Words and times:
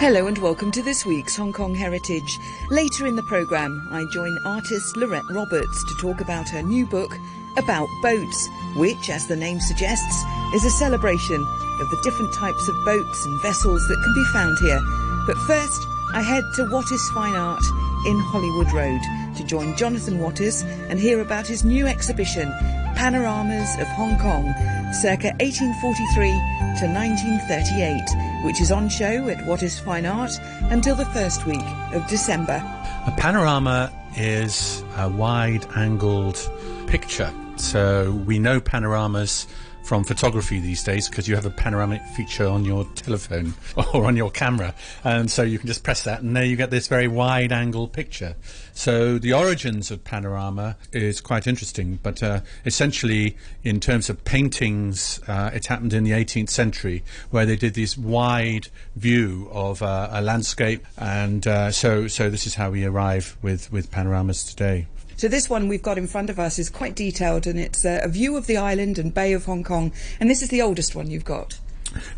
Hello 0.00 0.28
and 0.28 0.38
welcome 0.38 0.70
to 0.70 0.80
this 0.80 1.04
week's 1.04 1.36
Hong 1.36 1.52
Kong 1.52 1.74
Heritage. 1.74 2.38
Later 2.70 3.08
in 3.08 3.16
the 3.16 3.22
programme, 3.24 3.88
I 3.90 4.04
join 4.12 4.38
artist 4.46 4.96
Lorette 4.96 5.28
Roberts 5.28 5.82
to 5.82 5.94
talk 5.96 6.20
about 6.20 6.48
her 6.50 6.62
new 6.62 6.86
book 6.86 7.12
about 7.56 7.88
boats, 8.00 8.48
which, 8.76 9.10
as 9.10 9.26
the 9.26 9.34
name 9.34 9.58
suggests, 9.58 10.22
is 10.54 10.64
a 10.64 10.70
celebration 10.70 11.44
of 11.80 11.90
the 11.90 12.00
different 12.04 12.32
types 12.32 12.68
of 12.68 12.84
boats 12.84 13.26
and 13.26 13.42
vessels 13.42 13.88
that 13.88 14.00
can 14.04 14.14
be 14.14 14.24
found 14.32 14.56
here. 14.60 14.80
But 15.26 15.36
first, 15.48 15.82
I 16.14 16.22
head 16.22 16.44
to 16.54 16.70
Wattis 16.70 17.12
Fine 17.12 17.34
Art 17.34 17.64
in 18.06 18.20
Hollywood 18.20 18.70
Road 18.72 19.00
to 19.36 19.44
join 19.44 19.76
Jonathan 19.76 20.20
Wattis 20.20 20.62
and 20.88 21.00
hear 21.00 21.20
about 21.20 21.48
his 21.48 21.64
new 21.64 21.88
exhibition, 21.88 22.48
Panoramas 22.94 23.76
of 23.80 23.88
Hong 23.88 24.16
Kong, 24.20 24.54
circa 24.92 25.34
1843 25.40 26.57
to 26.78 26.86
1938, 26.86 28.44
which 28.44 28.60
is 28.60 28.70
on 28.70 28.88
show 28.88 29.28
at 29.28 29.38
Wattis 29.38 29.80
Fine 29.80 30.06
Art 30.06 30.30
until 30.70 30.94
the 30.94 31.06
first 31.06 31.44
week 31.44 31.64
of 31.92 32.06
December. 32.06 32.62
A 33.04 33.12
panorama 33.16 33.92
is 34.16 34.84
a 34.96 35.08
wide 35.08 35.66
angled 35.74 36.38
picture. 36.86 37.32
So 37.56 38.12
we 38.24 38.38
know 38.38 38.60
panoramas 38.60 39.48
from 39.88 40.04
photography 40.04 40.60
these 40.60 40.84
days 40.84 41.08
because 41.08 41.26
you 41.26 41.34
have 41.34 41.46
a 41.46 41.50
panoramic 41.50 42.02
feature 42.14 42.46
on 42.46 42.62
your 42.62 42.84
telephone 42.94 43.54
or 43.94 44.04
on 44.04 44.16
your 44.16 44.30
camera. 44.30 44.74
And 45.02 45.30
so 45.30 45.42
you 45.42 45.58
can 45.58 45.66
just 45.66 45.82
press 45.82 46.04
that 46.04 46.20
and 46.20 46.36
there 46.36 46.44
you 46.44 46.56
get 46.56 46.70
this 46.70 46.88
very 46.88 47.08
wide 47.08 47.52
angle 47.52 47.88
picture. 47.88 48.36
So 48.74 49.16
the 49.16 49.32
origins 49.32 49.90
of 49.90 50.04
panorama 50.04 50.76
is 50.92 51.22
quite 51.22 51.46
interesting, 51.46 52.00
but 52.02 52.22
uh, 52.22 52.40
essentially 52.66 53.38
in 53.64 53.80
terms 53.80 54.10
of 54.10 54.22
paintings, 54.26 55.22
uh, 55.26 55.52
it 55.54 55.68
happened 55.68 55.94
in 55.94 56.04
the 56.04 56.10
18th 56.10 56.50
century 56.50 57.02
where 57.30 57.46
they 57.46 57.56
did 57.56 57.72
this 57.72 57.96
wide 57.96 58.68
view 58.94 59.48
of 59.52 59.80
uh, 59.80 60.10
a 60.12 60.20
landscape. 60.20 60.84
And 60.98 61.46
uh, 61.46 61.72
so, 61.72 62.08
so 62.08 62.28
this 62.28 62.46
is 62.46 62.56
how 62.56 62.70
we 62.70 62.84
arrive 62.84 63.38
with, 63.40 63.72
with 63.72 63.90
panoramas 63.90 64.44
today. 64.44 64.86
So 65.18 65.26
this 65.26 65.50
one 65.50 65.66
we've 65.66 65.82
got 65.82 65.98
in 65.98 66.06
front 66.06 66.30
of 66.30 66.38
us 66.38 66.60
is 66.60 66.70
quite 66.70 66.94
detailed 66.94 67.48
and 67.48 67.58
it's 67.58 67.84
uh, 67.84 67.98
a 68.04 68.08
view 68.08 68.36
of 68.36 68.46
the 68.46 68.56
island 68.56 68.98
and 68.98 69.12
Bay 69.12 69.32
of 69.32 69.46
Hong 69.46 69.64
Kong. 69.64 69.92
And 70.20 70.30
this 70.30 70.42
is 70.42 70.48
the 70.48 70.62
oldest 70.62 70.94
one 70.94 71.10
you've 71.10 71.24
got. 71.24 71.58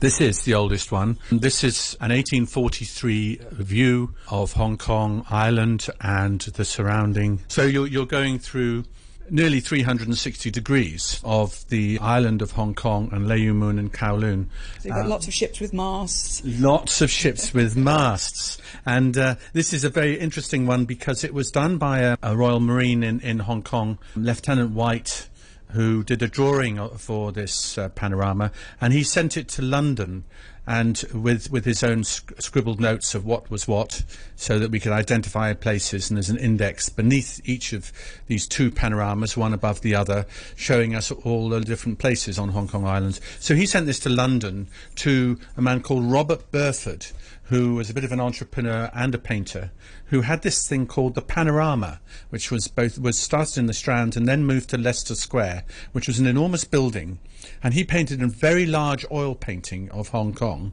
This 0.01 0.21
is 0.21 0.43
the 0.43 0.53
oldest 0.53 0.93
one. 0.93 1.17
This 1.33 1.65
is 1.65 1.95
an 1.95 2.11
1843 2.11 3.41
view 3.53 4.15
of 4.29 4.53
Hong 4.53 4.77
Kong 4.77 5.25
Island 5.31 5.87
and 6.03 6.43
the 6.43 6.65
surrounding. 6.67 7.41
So 7.49 7.63
you're, 7.63 7.87
you're 7.87 8.05
going 8.05 8.39
through 8.39 8.85
nearly 9.31 9.61
360 9.61 10.51
degrees 10.51 11.21
of 11.25 11.67
the 11.69 11.99
island 12.01 12.43
of 12.43 12.53
Hong 12.53 12.75
Kong 12.75 13.09
and 13.13 13.29
Leau 13.29 13.53
Mun 13.53 13.79
and 13.79 13.93
Kowloon. 13.93 14.47
So 14.81 14.89
you've 14.89 14.95
got 14.97 15.07
uh, 15.07 15.09
lots 15.09 15.29
of 15.29 15.35
ships 15.35 15.61
with 15.61 15.73
masts. 15.73 16.43
Lots 16.45 17.01
of 17.01 17.11
ships 17.11 17.55
with 17.55 17.77
masts. 17.77 18.59
And 18.85 19.17
uh, 19.17 19.37
this 19.53 19.73
is 19.73 19.85
a 19.85 19.91
very 19.91 20.19
interesting 20.19 20.67
one 20.67 20.85
because 20.85 21.25
it 21.25 21.33
was 21.33 21.51
done 21.51 21.79
by 21.79 22.01
a, 22.01 22.17
a 22.23 22.37
Royal 22.37 22.61
Marine 22.61 23.03
in, 23.03 23.21
in 23.21 23.41
Hong 23.41 23.63
Kong, 23.63 23.99
Lieutenant 24.15 24.73
White, 24.73 25.29
who 25.73 26.03
did 26.03 26.23
a 26.23 26.29
drawing 26.29 26.89
for 26.99 27.33
this 27.33 27.79
uh, 27.79 27.89
panorama, 27.91 28.53
and 28.81 28.93
he 28.93 29.03
sent 29.03 29.37
it 29.37 29.49
to 29.49 29.63
London 29.63 30.25
and 30.67 31.05
with 31.13 31.51
with 31.51 31.65
his 31.65 31.83
own 31.83 32.05
sc- 32.05 32.33
scribbled 32.41 32.81
notes 32.81 33.15
of 33.15 33.25
what 33.25 33.51
was 33.51 33.67
what, 33.67 34.05
so 34.37 34.59
that 34.59 34.71
we 34.71 34.79
could 34.79 34.93
identify 34.93 35.53
places. 35.53 36.11
And 36.11 36.17
there's 36.17 36.31
an 36.31 36.37
index 36.37 36.89
beneath 36.89 37.41
each 37.45 37.73
of 37.73 37.93
these 38.27 38.47
two 38.47 38.71
panoramas, 38.71 39.37
one 39.37 39.53
above 39.53 39.81
the 39.81 39.95
other, 39.95 40.27
showing 40.55 40.95
us 40.95 41.11
all 41.11 41.49
the 41.49 41.61
different 41.61 41.99
places 41.99 42.39
on 42.39 42.51
Hong 42.51 42.69
Kong 42.69 42.87
Island. 42.87 43.19
So 43.41 43.55
he 43.55 43.67
sent 43.67 43.87
this 43.87 43.99
to 44.01 44.09
London 44.09 44.69
to 44.97 45.39
a 45.57 45.63
man 45.63 45.81
called 45.81 46.05
Robert 46.05 46.53
Burford, 46.53 47.07
who 47.51 47.75
was 47.75 47.91
a 47.91 47.95
bit 47.95 48.05
of 48.05 48.13
an 48.13 48.21
entrepreneur 48.21 48.91
and 48.95 49.15
a 49.15 49.19
painter, 49.19 49.71
who 50.07 50.23
had 50.23 50.43
this 50.43 50.67
thing 50.67 50.87
called 50.87 51.15
the 51.15 51.23
Panorama, 51.23 52.01
which 52.31 52.51
was 52.51 52.67
both 52.67 52.99
was 52.99 53.19
started 53.19 53.59
in 53.59 53.67
the 53.67 53.75
Strand 53.75 54.17
and 54.17 54.27
then 54.27 54.45
moved 54.45 54.71
to 54.71 54.79
Leicester 54.79 55.15
Square, 55.15 55.65
which 55.93 56.07
was 56.07 56.19
an 56.19 56.27
enormous 56.27 56.65
building 56.65 57.19
and 57.63 57.75
he 57.75 57.85
painted 57.85 58.23
a 58.23 58.27
very 58.27 58.67
large 58.67 59.05
oil 59.11 59.35
painting 59.35 59.91
of 59.91 60.09
Hong 60.09 60.35
Kong. 60.35 60.73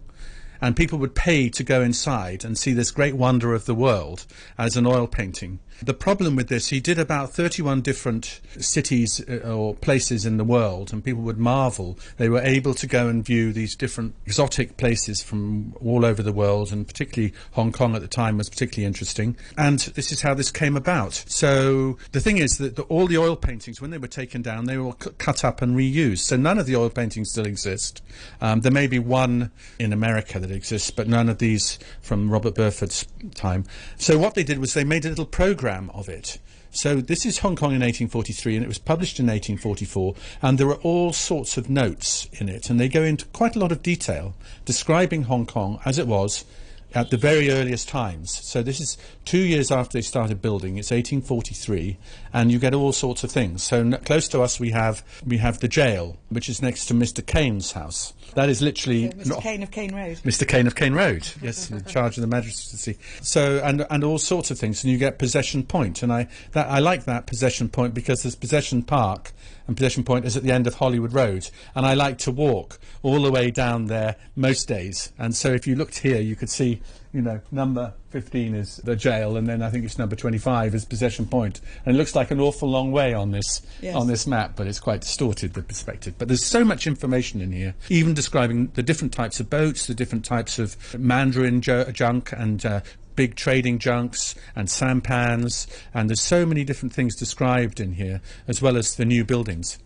And 0.60 0.76
people 0.76 0.98
would 1.00 1.14
pay 1.14 1.50
to 1.50 1.64
go 1.64 1.82
inside 1.82 2.44
and 2.44 2.58
see 2.58 2.74
this 2.74 2.92
great 2.92 3.16
wonder 3.16 3.54
of 3.54 3.66
the 3.66 3.76
world 3.76 4.26
as 4.58 4.76
an 4.76 4.88
oil 4.88 5.06
painting. 5.06 5.60
The 5.82 5.94
problem 5.94 6.36
with 6.36 6.48
this, 6.48 6.70
he 6.70 6.80
did 6.80 6.98
about 6.98 7.32
31 7.34 7.82
different 7.82 8.42
cities 8.58 9.24
uh, 9.30 9.54
or 9.54 9.76
places 9.76 10.26
in 10.26 10.38
the 10.38 10.44
world, 10.44 10.92
and 10.92 11.04
people 11.04 11.22
would 11.24 11.38
marvel. 11.38 12.00
They 12.18 12.30
were 12.30 12.42
able 12.42 12.74
to 12.74 12.88
go 12.88 13.08
and 13.08 13.24
view 13.24 13.54
these 13.54 13.76
different 13.76 14.16
exotic 14.26 14.78
places 14.78 15.22
from 15.22 15.76
all 15.80 16.04
over 16.04 16.24
the 16.24 16.34
world, 16.34 16.72
and 16.72 16.88
particularly 16.88 17.34
Hong 17.52 17.72
Kong 17.72 17.96
at 17.96 18.02
the 18.02 18.08
time 18.08 18.38
was 18.38 18.50
particularly 18.50 18.88
interesting. 18.88 19.38
And 19.56 19.80
this 19.80 20.12
is 20.12 20.22
how 20.22 20.34
this 20.34 20.50
came 20.50 20.76
about. 20.76 21.14
So 21.28 21.98
the 22.12 22.22
thing 22.22 22.40
is 22.40 22.58
that 22.58 22.76
the, 22.76 22.82
all 22.84 23.06
the 23.06 23.20
oil 23.20 23.36
paintings, 23.36 23.80
when 23.80 23.92
they 23.92 24.00
were 24.00 24.08
taken 24.08 24.42
down, 24.42 24.66
they 24.66 24.78
were 24.78 24.94
cut 24.94 25.46
up 25.46 25.62
and 25.62 25.78
reused. 25.78 26.20
So 26.20 26.38
none 26.38 26.58
of 26.58 26.66
the 26.66 26.76
oil 26.76 26.90
paintings 26.90 27.30
still 27.30 27.46
exist. 27.46 28.02
Um, 28.42 28.62
there 28.62 28.72
may 28.72 28.88
be 28.88 29.00
one 29.00 29.52
in 29.78 29.94
America 29.94 30.40
that 30.40 30.50
exists, 30.50 30.90
but 30.90 31.08
none 31.08 31.30
of 31.30 31.38
these 31.38 31.78
from 32.02 32.32
Robert 32.32 32.56
Burford's 32.56 33.08
time. 33.36 33.66
So 33.98 34.18
what 34.18 34.34
they 34.34 34.44
did 34.44 34.58
was 34.58 34.74
they 34.74 34.84
made 34.84 35.06
a 35.06 35.10
little 35.10 35.26
program 35.26 35.67
of 35.70 36.10
it. 36.10 36.40
So 36.72 37.02
this 37.02 37.26
is 37.26 37.40
Hong 37.40 37.56
Kong 37.56 37.72
in 37.72 37.82
1843, 37.82 38.56
and 38.56 38.64
it 38.64 38.68
was 38.68 38.78
published 38.78 39.20
in 39.20 39.26
1844, 39.26 40.14
and 40.42 40.58
there 40.58 40.68
are 40.68 40.76
all 40.76 41.12
sorts 41.14 41.58
of 41.58 41.70
notes 41.70 42.28
in 42.34 42.50
it, 42.50 42.70
and 42.70 42.80
they 42.80 42.90
go 42.90 43.02
into 43.02 43.26
quite 43.28 43.56
a 43.56 43.60
lot 43.60 43.72
of 43.72 43.82
detail 43.82 44.36
describing 44.66 45.24
Hong 45.24 45.46
Kong 45.46 45.80
as 45.86 45.98
it 45.98 46.08
was 46.08 46.46
at 46.94 47.10
the 47.10 47.18
very 47.18 47.50
earliest 47.50 47.90
times. 47.90 48.32
So 48.44 48.62
this 48.62 48.80
is 48.80 48.98
two 49.26 49.40
years 49.40 49.72
after 49.72 49.98
they 49.98 50.02
started 50.02 50.42
building. 50.42 50.78
It's 50.78 50.92
1843, 50.92 51.98
and 52.34 52.52
you 52.52 52.60
get 52.60 52.74
all 52.74 52.92
sorts 52.92 53.24
of 53.24 53.32
things. 53.32 53.64
So 53.64 53.80
n- 53.80 54.00
close 54.06 54.28
to 54.30 54.42
us, 54.42 54.60
we 54.60 54.72
have 54.72 55.04
we 55.26 55.38
have 55.38 55.60
the 55.60 55.68
jail, 55.68 56.18
which 56.30 56.50
is 56.50 56.62
next 56.62 56.86
to 56.88 56.94
Mr. 56.94 57.26
Caine's 57.26 57.74
house. 57.74 58.14
That 58.36 58.50
is 58.50 58.62
literally 58.62 59.12
so 59.24 59.36
Mr. 59.36 59.42
Caine 59.42 59.64
of 59.64 59.72
Caine 59.72 59.96
Road. 59.96 60.18
Mr. 60.18 60.48
Caine 60.48 60.68
of 60.68 60.76
Caine 60.76 60.94
Road. 60.94 61.28
Yes, 61.42 61.70
in 61.72 61.84
charge 61.86 62.18
of 62.18 62.22
the 62.22 62.28
magistracy. 62.28 62.98
So 63.22 63.62
and 63.64 63.86
and 63.90 64.04
all 64.04 64.18
sorts 64.18 64.52
of 64.52 64.60
things, 64.60 64.84
and 64.84 64.92
you 64.92 64.98
get 64.98 65.20
Possession 65.20 65.64
Point, 65.64 66.04
and 66.04 66.12
I 66.12 66.28
that 66.52 66.68
I 66.68 66.80
like 66.80 67.06
that 67.06 67.28
Possession 67.28 67.70
Point 67.70 67.94
because 67.94 68.24
there's 68.24 68.36
Possession 68.36 68.84
Park 68.84 69.34
and 69.68 69.76
Possession 69.76 70.04
Point 70.04 70.26
is 70.26 70.38
at 70.38 70.44
the 70.44 70.52
end 70.52 70.66
of 70.66 70.76
Hollywood 70.76 71.14
Road. 71.14 71.50
And 71.76 71.86
I 71.86 71.94
like 71.94 72.18
to 72.20 72.32
walk 72.32 72.80
all 73.04 73.22
the 73.22 73.32
way 73.32 73.52
down 73.52 73.88
there 73.88 74.16
most 74.36 74.68
days. 74.68 75.12
And 75.20 75.36
so 75.36 75.52
if 75.52 75.68
you 75.68 75.76
looked 75.76 76.00
here, 76.00 76.22
you 76.22 76.36
could 76.36 76.50
see, 76.50 76.82
you 77.14 77.22
know, 77.22 77.42
number 77.52 77.94
15 78.22 78.56
is 78.56 78.78
the 78.78 78.96
jail, 78.96 79.38
and 79.38 79.48
then 79.48 79.62
I 79.62 79.70
think 79.70 79.86
it's 79.86 80.00
number 80.00 80.16
25 80.16 80.74
is 80.74 80.86
Possession 80.86 81.28
Point. 81.28 81.62
And 81.86 81.96
it 81.96 82.00
looks 82.00 82.16
like 82.16 82.32
an 82.32 82.40
awful 82.40 82.68
long 82.68 82.92
way 82.92 83.14
on 83.14 83.30
this 83.30 83.62
Yes. 83.80 83.94
on 83.96 84.08
this 84.08 84.26
map, 84.26 84.54
but 84.56 84.66
it's 84.66 84.80
quite 84.80 85.02
distorted 85.02 85.54
the 85.54 85.62
perspective. 85.62 86.16
But 86.18 86.28
there's 86.28 86.44
so 86.44 86.66
much 86.66 86.88
information 86.88 87.42
in 87.42 87.52
here, 87.52 87.76
even 87.90 88.16
describing 88.16 88.72
the 88.74 88.82
different 88.82 89.14
types 89.14 89.40
of 89.40 89.52
boats, 89.52 89.86
the 89.86 89.94
different 89.94 90.26
types 90.26 90.58
of 90.58 90.76
Mandarin 90.98 91.62
ju- 91.62 91.86
junk 91.92 92.32
and 92.36 92.66
uh, 92.66 92.82
big 93.16 93.36
trading 93.36 93.78
junks 93.78 94.34
and 94.56 94.68
sampans, 94.68 95.68
and 95.94 96.10
there's 96.10 96.22
so 96.24 96.44
many 96.44 96.64
different 96.64 96.94
things 96.94 97.16
described 97.16 97.80
in 97.80 97.94
here, 97.94 98.20
as 98.48 98.64
well 98.64 98.78
as 98.78 98.96
the 98.96 99.06
new 99.06 99.24
buildings. 99.24 99.78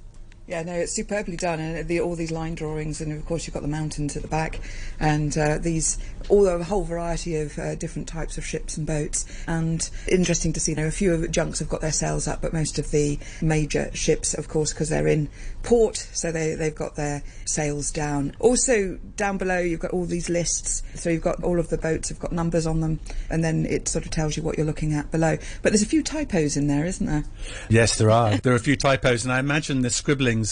Yeah, 0.52 0.64
no, 0.64 0.74
it's 0.74 0.92
superbly 0.92 1.38
done, 1.38 1.62
and 1.62 1.88
the, 1.88 2.02
all 2.02 2.14
these 2.14 2.30
line 2.30 2.56
drawings, 2.56 3.00
and 3.00 3.14
of 3.14 3.26
course 3.26 3.48
you've 3.48 3.54
got 3.54 3.62
the 3.62 3.70
mountains 3.70 4.18
at 4.18 4.22
the 4.22 4.28
back, 4.28 4.60
and 5.00 5.38
uh, 5.38 5.58
these 5.58 5.98
all 6.28 6.46
a 6.46 6.62
whole 6.62 6.84
variety 6.84 7.38
of 7.38 7.58
uh, 7.58 7.76
different 7.76 8.06
types 8.06 8.38
of 8.38 8.46
ships 8.46 8.76
and 8.76 8.86
boats. 8.86 9.26
And 9.48 9.90
interesting 10.10 10.52
to 10.52 10.60
see, 10.60 10.74
you 10.74 10.76
know, 10.76 10.88
a 10.88 10.92
few 10.92 11.14
of 11.14 11.22
the 11.22 11.30
junks 11.30 11.60
have 11.60 11.70
got 11.70 11.80
their 11.80 11.94
sails 11.94 12.28
up, 12.28 12.42
but 12.42 12.52
most 12.52 12.80
of 12.80 12.92
the 12.92 13.18
major 13.42 13.90
ships, 13.94 14.34
of 14.34 14.50
course, 14.50 14.74
because 14.74 14.90
they're 14.90 15.08
in 15.08 15.30
port, 15.64 15.96
so 16.12 16.34
they 16.34 16.56
they've 16.56 16.76
got 16.76 16.98
their 16.98 17.24
sails 17.46 17.90
down. 17.90 18.36
Also, 18.40 19.00
down 19.16 19.38
below 19.38 19.60
you've 19.60 19.80
got 19.80 19.92
all 19.92 20.04
these 20.04 20.30
lists, 20.30 20.84
so 20.96 21.10
you've 21.10 21.22
got 21.22 21.42
all 21.46 21.60
of 21.60 21.70
the 21.70 21.78
boats 21.78 22.10
have 22.10 22.20
got 22.20 22.34
numbers 22.34 22.68
on 22.68 22.82
them, 22.82 23.00
and 23.30 23.42
then 23.42 23.66
it 23.66 23.88
sort 23.88 24.04
of 24.04 24.12
tells 24.12 24.36
you 24.36 24.44
what 24.44 24.58
you're 24.58 24.66
looking 24.66 24.94
at 24.94 25.10
below. 25.12 25.38
But 25.62 25.72
there's 25.72 25.82
a 25.82 25.86
few 25.86 26.04
typos 26.04 26.58
in 26.58 26.68
there, 26.68 26.86
isn't 26.86 27.08
there? 27.08 27.24
Yes, 27.70 27.98
there 27.98 28.12
are. 28.12 28.36
there 28.36 28.52
are 28.52 28.58
a 28.58 28.60
few 28.60 28.76
typos, 28.76 29.24
and 29.24 29.32
I 29.32 29.40
imagine 29.40 29.82
the 29.82 29.90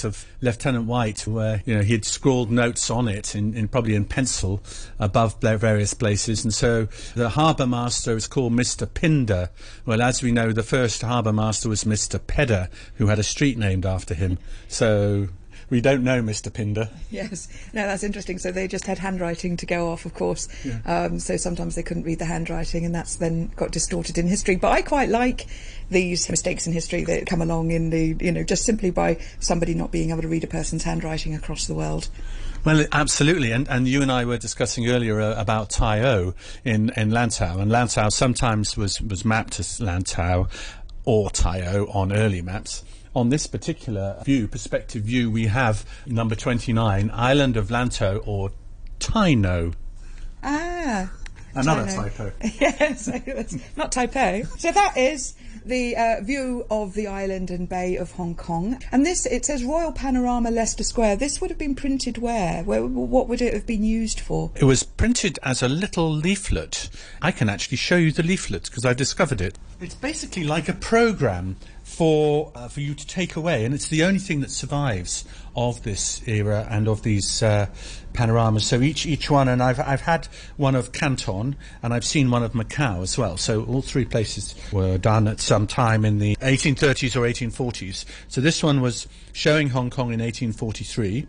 of 0.04 0.26
Lieutenant 0.42 0.86
White, 0.86 1.28
where 1.28 1.62
you 1.66 1.76
know 1.76 1.82
he 1.82 1.94
had 1.94 2.06
scrawled 2.06 2.52
notes 2.52 2.90
on 2.90 3.08
it, 3.08 3.36
in, 3.36 3.54
in 3.54 3.68
probably 3.68 3.96
in 3.96 4.06
pencil, 4.06 4.62
above 5.00 5.40
various 5.42 5.94
places. 5.94 6.44
And 6.44 6.54
so 6.54 6.88
the 7.16 7.30
harbour 7.30 7.68
master 7.68 8.16
is 8.16 8.28
called 8.28 8.54
Mister 8.54 8.86
Pinder. 8.86 9.50
Well, 9.86 10.02
as 10.02 10.22
we 10.22 10.32
know, 10.32 10.52
the 10.52 10.64
first 10.64 11.02
harbour 11.02 11.34
master 11.34 11.70
was 11.70 11.86
Mister 11.86 12.20
Pedder, 12.20 12.70
who 12.96 13.08
had 13.08 13.20
a 13.20 13.24
street 13.24 13.58
named 13.58 13.86
after 13.86 14.14
him. 14.14 14.38
So 14.68 15.30
we 15.70 15.82
don't 15.82 16.04
know, 16.04 16.22
Mr. 16.22 16.52
Pinder. 16.52 16.90
Yes, 17.12 17.48
no, 17.74 17.86
that's 17.86 18.04
interesting. 18.04 18.38
So 18.38 18.52
they 18.52 18.68
just 18.68 18.86
had 18.86 18.98
handwriting 18.98 19.58
to 19.58 19.66
go 19.66 19.90
off, 19.90 20.06
of 20.06 20.14
course. 20.14 20.48
Yeah. 20.64 20.80
Um, 20.86 21.20
so 21.20 21.38
sometimes 21.38 21.76
they 21.76 21.84
couldn't 21.84 22.04
read 22.04 22.20
the 22.20 22.26
handwriting, 22.26 22.86
and 22.86 22.94
that's 22.94 23.16
then 23.16 23.52
got 23.56 23.72
distorted 23.72 24.18
in 24.18 24.28
history. 24.28 24.56
But 24.56 24.72
I 24.72 24.82
quite 24.82 25.10
like 25.10 25.48
these 25.90 26.30
mistakes 26.30 26.68
in 26.68 26.74
history 26.74 27.04
that 27.06 27.26
come 27.26 27.42
along 27.42 27.72
in 27.72 27.90
the, 27.90 28.16
you 28.20 28.32
know, 28.32 28.44
just 28.44 28.66
simply 28.66 28.92
by 28.92 29.18
somebody 29.40 29.74
not 29.74 29.92
being 29.92 30.10
able 30.10 30.22
to 30.22 30.28
read 30.28 30.44
a 30.44 30.48
person's 30.48 30.84
handwriting 30.84 31.36
across 31.36 31.68
the 31.68 31.76
world. 31.76 32.10
Well, 32.66 32.86
absolutely, 32.92 33.52
and 33.52 33.70
and 33.70 33.88
you 33.88 34.02
and 34.02 34.12
I 34.12 34.26
were 34.26 34.38
discussing 34.38 34.90
earlier 34.90 35.22
uh, 35.22 35.40
about 35.40 35.70
Tai 35.70 36.02
O 36.02 36.34
in 36.66 36.92
in 36.98 37.12
Lantau, 37.12 37.60
and 37.60 37.72
Lantau 37.72 38.12
sometimes 38.12 38.76
was 38.76 39.02
was 39.02 39.24
mapped 39.24 39.60
as 39.60 39.80
Lantau 39.80 40.50
or 41.06 41.30
Tai 41.30 41.62
O 41.68 41.86
on 41.86 42.12
early 42.12 42.42
maps 42.42 42.84
on 43.16 43.30
this 43.30 43.48
particular 43.48 44.22
view, 44.24 44.48
perspective 44.48 45.04
view, 45.04 45.32
we 45.32 45.48
have 45.48 45.86
number 46.06 46.36
29, 46.36 47.12
Island 47.14 47.58
of 47.58 47.70
Lantau 47.70 48.22
or 48.26 48.52
Taino. 49.00 49.74
Ah. 50.44 51.12
Another 51.56 51.92
typo. 51.92 52.32
yes, 52.60 53.10
not 53.76 53.92
typo. 53.92 54.44
So 54.58 54.72
that 54.72 54.98
is 54.98 55.34
the 55.66 55.96
uh, 55.96 56.22
view 56.22 56.66
of 56.70 56.94
the 56.94 57.08
island 57.08 57.50
and 57.52 57.68
bay 57.68 57.96
of 57.96 58.12
Hong 58.14 58.36
Kong. 58.36 58.82
And 58.92 59.06
this, 59.06 59.26
it 59.26 59.46
says 59.46 59.64
Royal 59.64 59.92
Panorama 59.92 60.52
Leicester 60.52 60.84
Square. 60.84 61.18
This 61.18 61.42
would 61.42 61.50
have 61.50 61.58
been 61.58 61.76
printed 61.76 62.18
where? 62.18 62.64
where? 62.64 62.86
What 62.86 63.28
would 63.28 63.42
it 63.42 63.54
have 63.54 63.66
been 63.66 63.84
used 63.84 64.20
for? 64.20 64.52
It 64.56 64.66
was 64.66 64.84
printed 64.84 65.40
as 65.44 65.62
a 65.64 65.68
little 65.68 66.12
leaflet. 66.12 66.90
I 67.22 67.32
can 67.32 67.50
actually 67.50 67.78
show 67.78 67.98
you 67.98 68.12
the 68.12 68.24
leaflet 68.24 68.66
because 68.66 68.86
I 68.86 68.94
discovered 68.94 69.42
it. 69.42 69.58
It's 69.82 69.96
basically 69.96 70.44
like 70.44 70.70
a 70.70 70.74
program 70.74 71.58
for 72.00 72.50
uh, 72.56 72.70
for 72.70 72.80
you 72.80 72.96
to 72.96 73.06
take 73.06 73.36
away, 73.36 73.66
and 73.66 73.74
it's 73.74 73.90
the 73.90 74.06
only 74.06 74.22
thing 74.22 74.40
that 74.40 74.50
survives 74.50 75.26
of 75.54 75.84
this 75.84 76.26
era 76.30 76.66
and 76.70 76.88
of 76.88 77.04
these 77.04 77.44
uh, 77.44 77.66
panoramas. 78.14 78.66
So 78.66 78.80
each 78.80 79.06
each 79.06 79.30
one, 79.30 79.50
and 79.50 79.62
I've 79.62 79.82
I've 79.82 80.00
had 80.00 80.30
one 80.56 80.76
of 80.76 80.94
Canton, 80.94 81.58
and 81.84 81.94
I've 81.94 82.06
seen 82.06 82.32
one 82.32 82.42
of 82.42 82.54
Macau 82.54 83.04
as 83.04 83.18
well. 83.18 83.36
So 83.36 83.66
all 83.66 83.82
three 83.82 84.06
places 84.06 84.56
were 84.72 84.98
done 84.98 85.28
at 85.28 85.42
some 85.42 85.68
time 85.68 86.06
in 86.06 86.20
the 86.20 86.38
1830s 86.38 87.18
or 87.18 87.28
1840s. 87.28 88.06
So 88.30 88.40
this 88.40 88.64
one 88.64 88.80
was 88.80 89.06
showing 89.34 89.68
Hong 89.68 89.90
Kong 89.90 90.14
in 90.14 90.22
1843 90.22 91.28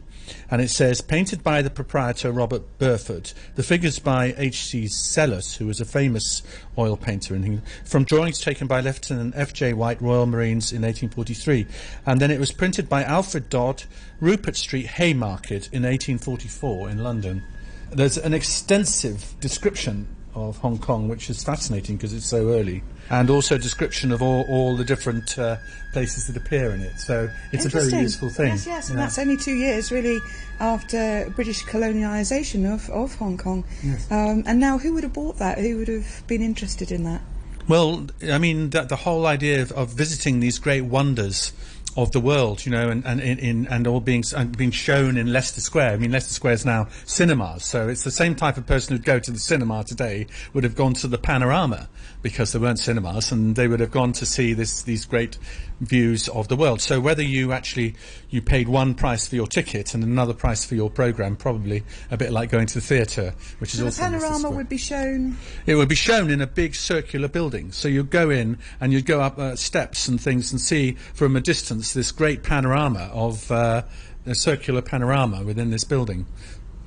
and 0.51 0.61
it 0.61 0.71
says, 0.71 1.01
painted 1.01 1.43
by 1.43 1.63
the 1.63 1.71
proprietor 1.71 2.33
Robert 2.33 2.79
Burford, 2.79 3.33
the 3.55 3.63
figures 3.63 3.99
by 3.99 4.35
H.C. 4.37 4.85
Selous, 4.85 5.57
who 5.57 5.67
was 5.67 5.81
a 5.81 5.85
famous 5.85 6.43
oil 6.79 6.97
painter, 6.97 7.35
in 7.35 7.45
England, 7.45 7.67
from 7.85 8.05
drawings 8.05 8.41
taken 8.41 8.67
by 8.67 8.81
Lieutenant 8.81 9.35
F.J. 9.37 9.73
White, 9.75 10.01
Royal 10.01 10.27
Marines, 10.27 10.73
in 10.73 10.83
1843. 10.83 11.67
And 12.07 12.21
then 12.21 12.31
it 12.31 12.41
was 12.41 12.53
printed 12.53 12.89
by 12.89 13.05
Alfred 13.05 13.49
Dodd, 13.49 13.85
Rupert 14.21 14.57
Street, 14.57 14.87
Haymarket, 14.87 15.69
in 15.73 15.83
1844 15.83 16.91
in 16.91 16.99
London. 16.99 17.43
There's 17.91 18.19
an 18.19 18.35
extensive 18.35 19.35
description 19.41 20.07
of 20.35 20.59
Hong 20.59 20.79
Kong, 20.79 21.09
which 21.09 21.31
is 21.31 21.43
fascinating 21.43 21.97
because 21.97 22.13
it's 22.13 22.27
so 22.27 22.51
early, 22.51 22.83
and 23.11 23.31
also 23.31 23.57
a 23.57 23.59
description 23.59 24.13
of 24.13 24.23
all, 24.23 24.45
all 24.49 24.77
the 24.77 24.85
different 24.85 25.39
uh, 25.39 25.57
places 25.93 26.27
that 26.27 26.37
appear 26.37 26.71
in 26.71 26.81
it. 26.81 26.99
So 26.99 27.29
it's 27.53 27.65
a 27.65 27.69
very 27.69 27.93
useful 27.93 28.31
thing. 28.31 28.49
Yes, 28.49 28.67
yes, 28.67 28.91
and 28.91 28.99
that's 28.99 29.19
only 29.19 29.37
two 29.37 29.55
years 29.55 29.91
really 29.91 30.21
after 30.61 31.33
British 31.35 31.65
colonialisation 31.65 32.73
of, 32.73 32.89
of 32.91 33.15
Hong 33.17 33.39
Kong. 33.39 33.65
Yes. 33.83 34.11
Um, 34.11 34.45
and 34.47 34.61
now, 34.61 34.79
who 34.79 34.95
would 34.95 35.03
have 35.03 35.13
bought 35.13 35.39
that? 35.39 35.59
Who 35.59 35.79
would 35.79 35.89
have 35.89 36.23
been 36.27 36.43
interested 36.43 36.93
in 36.93 37.05
that? 37.05 37.23
Well, 37.69 38.07
I 38.23 38.39
mean, 38.39 38.71
the, 38.71 38.83
the 38.83 38.97
whole 38.97 39.27
idea 39.27 39.63
of, 39.63 39.73
of 39.73 39.91
visiting 39.91 40.41
these 40.41 40.59
great 40.59 40.83
wonders 40.83 41.53
of 41.97 42.13
the 42.13 42.21
world, 42.21 42.65
you 42.65 42.73
know, 42.73 42.89
and 42.89 43.05
and 43.05 43.21
in, 43.21 43.67
and 43.69 43.87
all 43.87 44.01
being 44.01 44.25
and 44.37 44.57
being 44.57 44.71
shown 44.71 45.17
in 45.17 45.33
Leicester 45.33 45.61
Square. 45.61 45.93
I 45.93 45.97
mean, 45.97 46.13
Leicester 46.13 46.33
Square 46.35 46.55
is 46.55 46.67
now 46.67 46.89
cinemas, 47.05 47.65
so 47.65 47.89
it's 47.89 48.05
the 48.05 48.11
same 48.11 48.35
type 48.35 48.57
of 48.57 48.67
person 48.67 48.97
who'd 48.97 49.05
go 49.05 49.19
to 49.19 49.31
the 49.31 49.39
cinema 49.39 49.85
today 49.85 50.27
would 50.53 50.65
have 50.65 50.75
gone 50.75 50.95
to 50.95 51.09
the 51.09 51.19
Panorama 51.19 51.89
because 52.23 52.53
there 52.53 52.61
weren't 52.61 52.79
cinemas, 52.79 53.33
and 53.33 53.57
they 53.57 53.69
would 53.69 53.81
have 53.81 53.91
gone 53.91 54.13
to 54.13 54.27
see 54.27 54.53
this 54.53 54.83
these 54.83 55.05
great 55.05 55.39
views 55.81 56.29
of 56.29 56.49
the 56.49 56.57
world. 56.57 56.81
So 56.81 57.01
whether 57.01 57.23
you 57.23 57.53
actually 57.53 57.95
you 58.29 58.43
paid 58.43 58.69
one 58.69 58.95
price 58.95 59.27
for 59.27 59.37
your 59.37 59.47
ticket 59.47 59.95
and 59.95 60.05
another 60.05 60.35
price 60.35 60.65
for 60.65 60.75
your 60.75 60.91
program, 60.91 61.37
probably 61.37 61.83
a 62.11 62.17
bit 62.17 62.33
like 62.33 62.51
going 62.51 62.67
to 62.67 62.75
the 62.75 62.81
theatre, 62.81 63.35
which 63.59 63.71
so 63.71 63.87
is 63.87 63.99
also 63.99 64.11
the 64.11 64.19
panorama 64.19 64.51
would 64.51 64.69
be 64.69 64.77
shown. 64.77 65.37
It 65.67 65.75
would 65.75 65.89
be 65.89 65.95
shown 65.95 66.31
in 66.31 66.41
a 66.41 66.47
big 66.47 66.75
circular 66.75 67.29
building. 67.29 67.73
So 67.73 67.89
you'd 67.89 68.11
go 68.11 68.31
in 68.31 68.59
and 68.81 68.93
you'd 68.93 69.07
go 69.07 69.21
up 69.21 69.39
uh, 69.39 69.57
steps 69.57 70.09
and 70.09 70.21
things 70.21 70.53
and 70.53 70.61
see 70.61 70.93
from 71.15 71.37
a 71.37 71.41
distance 71.41 71.93
this 71.93 72.13
great 72.13 72.43
panorama 72.43 73.11
of 73.13 73.51
uh, 73.51 73.83
a 74.27 74.35
circular 74.35 74.83
panorama 74.83 75.43
within 75.43 75.71
this 75.71 75.85
building. 75.85 76.27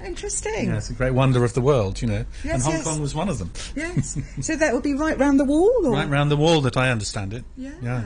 Interesting. 0.04 0.68
Yeah, 0.68 0.78
it's 0.78 0.90
a 0.90 0.94
great 0.94 1.12
wonder 1.12 1.44
of 1.44 1.54
the 1.54 1.62
world, 1.62 2.02
you 2.02 2.08
know. 2.08 2.26
Yes, 2.44 2.54
and 2.54 2.64
Hong 2.64 2.74
yes. 2.74 2.84
Kong 2.84 3.02
was 3.02 3.16
one 3.16 3.30
of 3.30 3.40
them. 3.40 3.52
Yes. 3.76 4.18
so 4.42 4.56
that 4.56 4.74
would 4.74 4.84
be 4.84 4.94
right 4.94 5.18
round 5.18 5.40
the 5.40 5.46
wall? 5.46 5.86
Or? 5.86 5.92
Right 5.92 6.10
round 6.10 6.30
the 6.30 6.38
wall 6.38 6.62
that 6.62 6.78
I 6.78 6.92
understand 6.92 7.34
it. 7.34 7.44
Yeah. 7.56 7.72
yeah. 7.82 8.04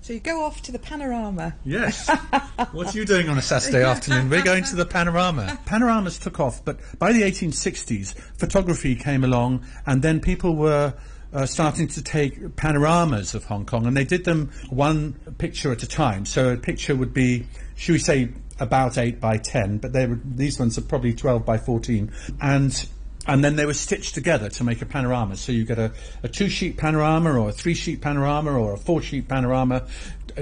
So 0.00 0.14
you 0.14 0.20
go 0.20 0.42
off 0.44 0.62
to 0.62 0.72
the 0.72 0.78
panorama. 0.78 1.54
Yes. 1.64 2.08
what 2.72 2.94
are 2.94 2.98
you 2.98 3.04
doing 3.04 3.28
on 3.28 3.36
a 3.36 3.42
Saturday 3.42 3.82
afternoon? 3.82 4.30
We're 4.30 4.42
going 4.42 4.64
to 4.64 4.76
the 4.76 4.86
panorama. 4.86 5.58
Panoramas 5.66 6.18
took 6.18 6.40
off, 6.40 6.64
but 6.64 6.78
by 6.98 7.12
the 7.12 7.22
1860s, 7.22 8.14
photography 8.38 8.94
came 8.94 9.22
along, 9.22 9.66
and 9.86 10.02
then 10.02 10.20
people 10.20 10.56
were. 10.56 10.94
Uh, 11.30 11.44
starting 11.44 11.86
to 11.86 12.02
take 12.02 12.56
panoramas 12.56 13.34
of 13.34 13.44
Hong 13.44 13.66
Kong, 13.66 13.84
and 13.84 13.94
they 13.94 14.02
did 14.02 14.24
them 14.24 14.50
one 14.70 15.12
picture 15.36 15.70
at 15.70 15.82
a 15.82 15.86
time. 15.86 16.24
So 16.24 16.54
a 16.54 16.56
picture 16.56 16.96
would 16.96 17.12
be, 17.12 17.46
should 17.76 17.92
we 17.92 17.98
say, 17.98 18.30
about 18.60 18.98
eight 18.98 19.20
by 19.20 19.38
ten, 19.38 19.78
but 19.78 19.92
they 19.92 20.06
were 20.06 20.20
these 20.24 20.58
ones 20.58 20.78
are 20.78 20.82
probably 20.82 21.14
twelve 21.14 21.44
by 21.44 21.58
fourteen, 21.58 22.12
and 22.40 22.88
and 23.28 23.44
then 23.44 23.56
they 23.56 23.66
were 23.66 23.74
stitched 23.74 24.14
together 24.14 24.48
to 24.48 24.64
make 24.64 24.80
a 24.80 24.86
panorama. 24.86 25.36
So 25.36 25.52
you 25.52 25.64
get 25.64 25.78
a, 25.78 25.92
a 26.22 26.28
two 26.28 26.48
sheet 26.48 26.78
panorama 26.78 27.38
or 27.38 27.50
a 27.50 27.52
three 27.52 27.74
sheet 27.74 28.00
panorama 28.00 28.52
or 28.52 28.72
a 28.72 28.78
four 28.78 29.02
sheet 29.02 29.28
panorama, 29.28 29.86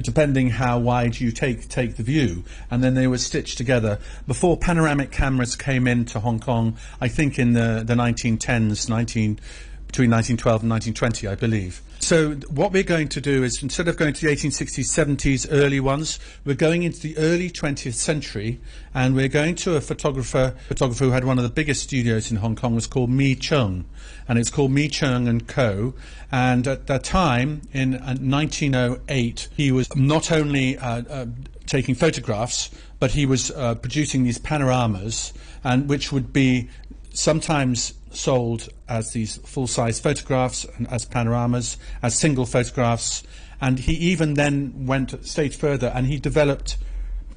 depending 0.03 0.51
how 0.51 0.79
wide 0.79 1.19
you 1.19 1.33
take 1.33 1.69
take 1.69 1.97
the 1.97 2.05
view. 2.05 2.45
And 2.71 2.85
then 2.85 2.95
they 2.95 3.09
were 3.09 3.19
stitched 3.19 3.59
together 3.59 3.99
before 4.29 4.57
panoramic 4.57 5.11
cameras 5.11 5.57
came 5.57 5.89
into 5.89 6.21
Hong 6.21 6.39
Kong. 6.39 6.77
I 7.01 7.09
think 7.09 7.39
in 7.39 7.55
the 7.55 7.83
the 7.85 7.95
1910s, 7.95 8.89
19 8.89 9.41
between 9.87 10.11
1912 10.11 10.63
and 10.63 10.71
1920, 10.71 11.29
I 11.29 11.35
believe. 11.35 11.83
So 12.01 12.35
what 12.51 12.73
we're 12.73 12.83
going 12.83 13.09
to 13.09 13.21
do 13.21 13.43
is 13.43 13.63
instead 13.63 13.89
of 13.89 13.97
going 13.97 14.13
to 14.13 14.27
the 14.27 14.33
1860s, 14.33 14.85
70s, 14.85 15.49
early 15.51 15.81
ones, 15.81 16.21
we're 16.45 16.55
going 16.55 16.83
into 16.83 17.01
the 17.01 17.19
early 17.19 17.51
20th 17.51 17.95
century, 17.95 18.61
and 18.95 19.15
we're 19.15 19.29
going 19.29 19.55
to 19.57 19.77
a 19.77 19.81
photographer, 19.81 20.55
photographer 20.69 21.05
who 21.05 21.11
had 21.11 21.25
one 21.25 21.39
of 21.39 21.45
the 21.45 21.51
biggest 21.51 21.83
studios 21.83 22.31
in 22.31 22.37
Hong 22.37 22.55
Kong. 22.55 22.75
was 22.75 22.87
called 22.87 23.11
Mee 23.11 23.35
Cheung, 23.35 23.85
and 24.29 24.39
it's 24.39 24.51
called 24.51 24.71
Mee 24.71 24.89
Cheung 24.89 25.29
and 25.29 25.49
Co. 25.49 25.95
And 26.31 26.69
at 26.69 26.87
that 26.87 27.03
time, 27.03 27.63
in 27.73 27.93
1908, 27.95 29.49
he 29.57 29.73
was 29.73 29.95
not 29.97 30.31
only 30.31 30.79
uh, 30.79 31.03
uh, 31.09 31.27
taking 31.67 31.95
photographs, 31.95 32.71
but 33.01 33.11
he 33.11 33.27
was 33.27 33.51
uh, 33.51 33.75
producing 33.75 34.25
these 34.25 34.39
panoramas, 34.39 35.33
and 35.65 35.89
which 35.89 36.13
would 36.13 36.33
be 36.33 36.69
sometimes 37.13 37.95
sold 38.17 38.69
as 38.89 39.13
these 39.13 39.37
full-size 39.39 40.01
photographs 40.01 40.67
and 40.77 40.89
as 40.89 41.05
panoramas, 41.05 41.77
as 42.03 42.19
single 42.19 42.47
photographs, 42.47 43.23
and 43.61 43.79
he 43.79 43.93
even 43.95 44.35
then 44.35 44.87
went 44.87 45.13
a 45.13 45.23
stage 45.25 45.57
further 45.57 45.93
and 45.95 46.07
he 46.07 46.19
developed 46.19 46.77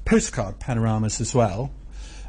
postcard 0.04 0.58
panoramas 0.58 1.20
as 1.20 1.34
well. 1.34 1.70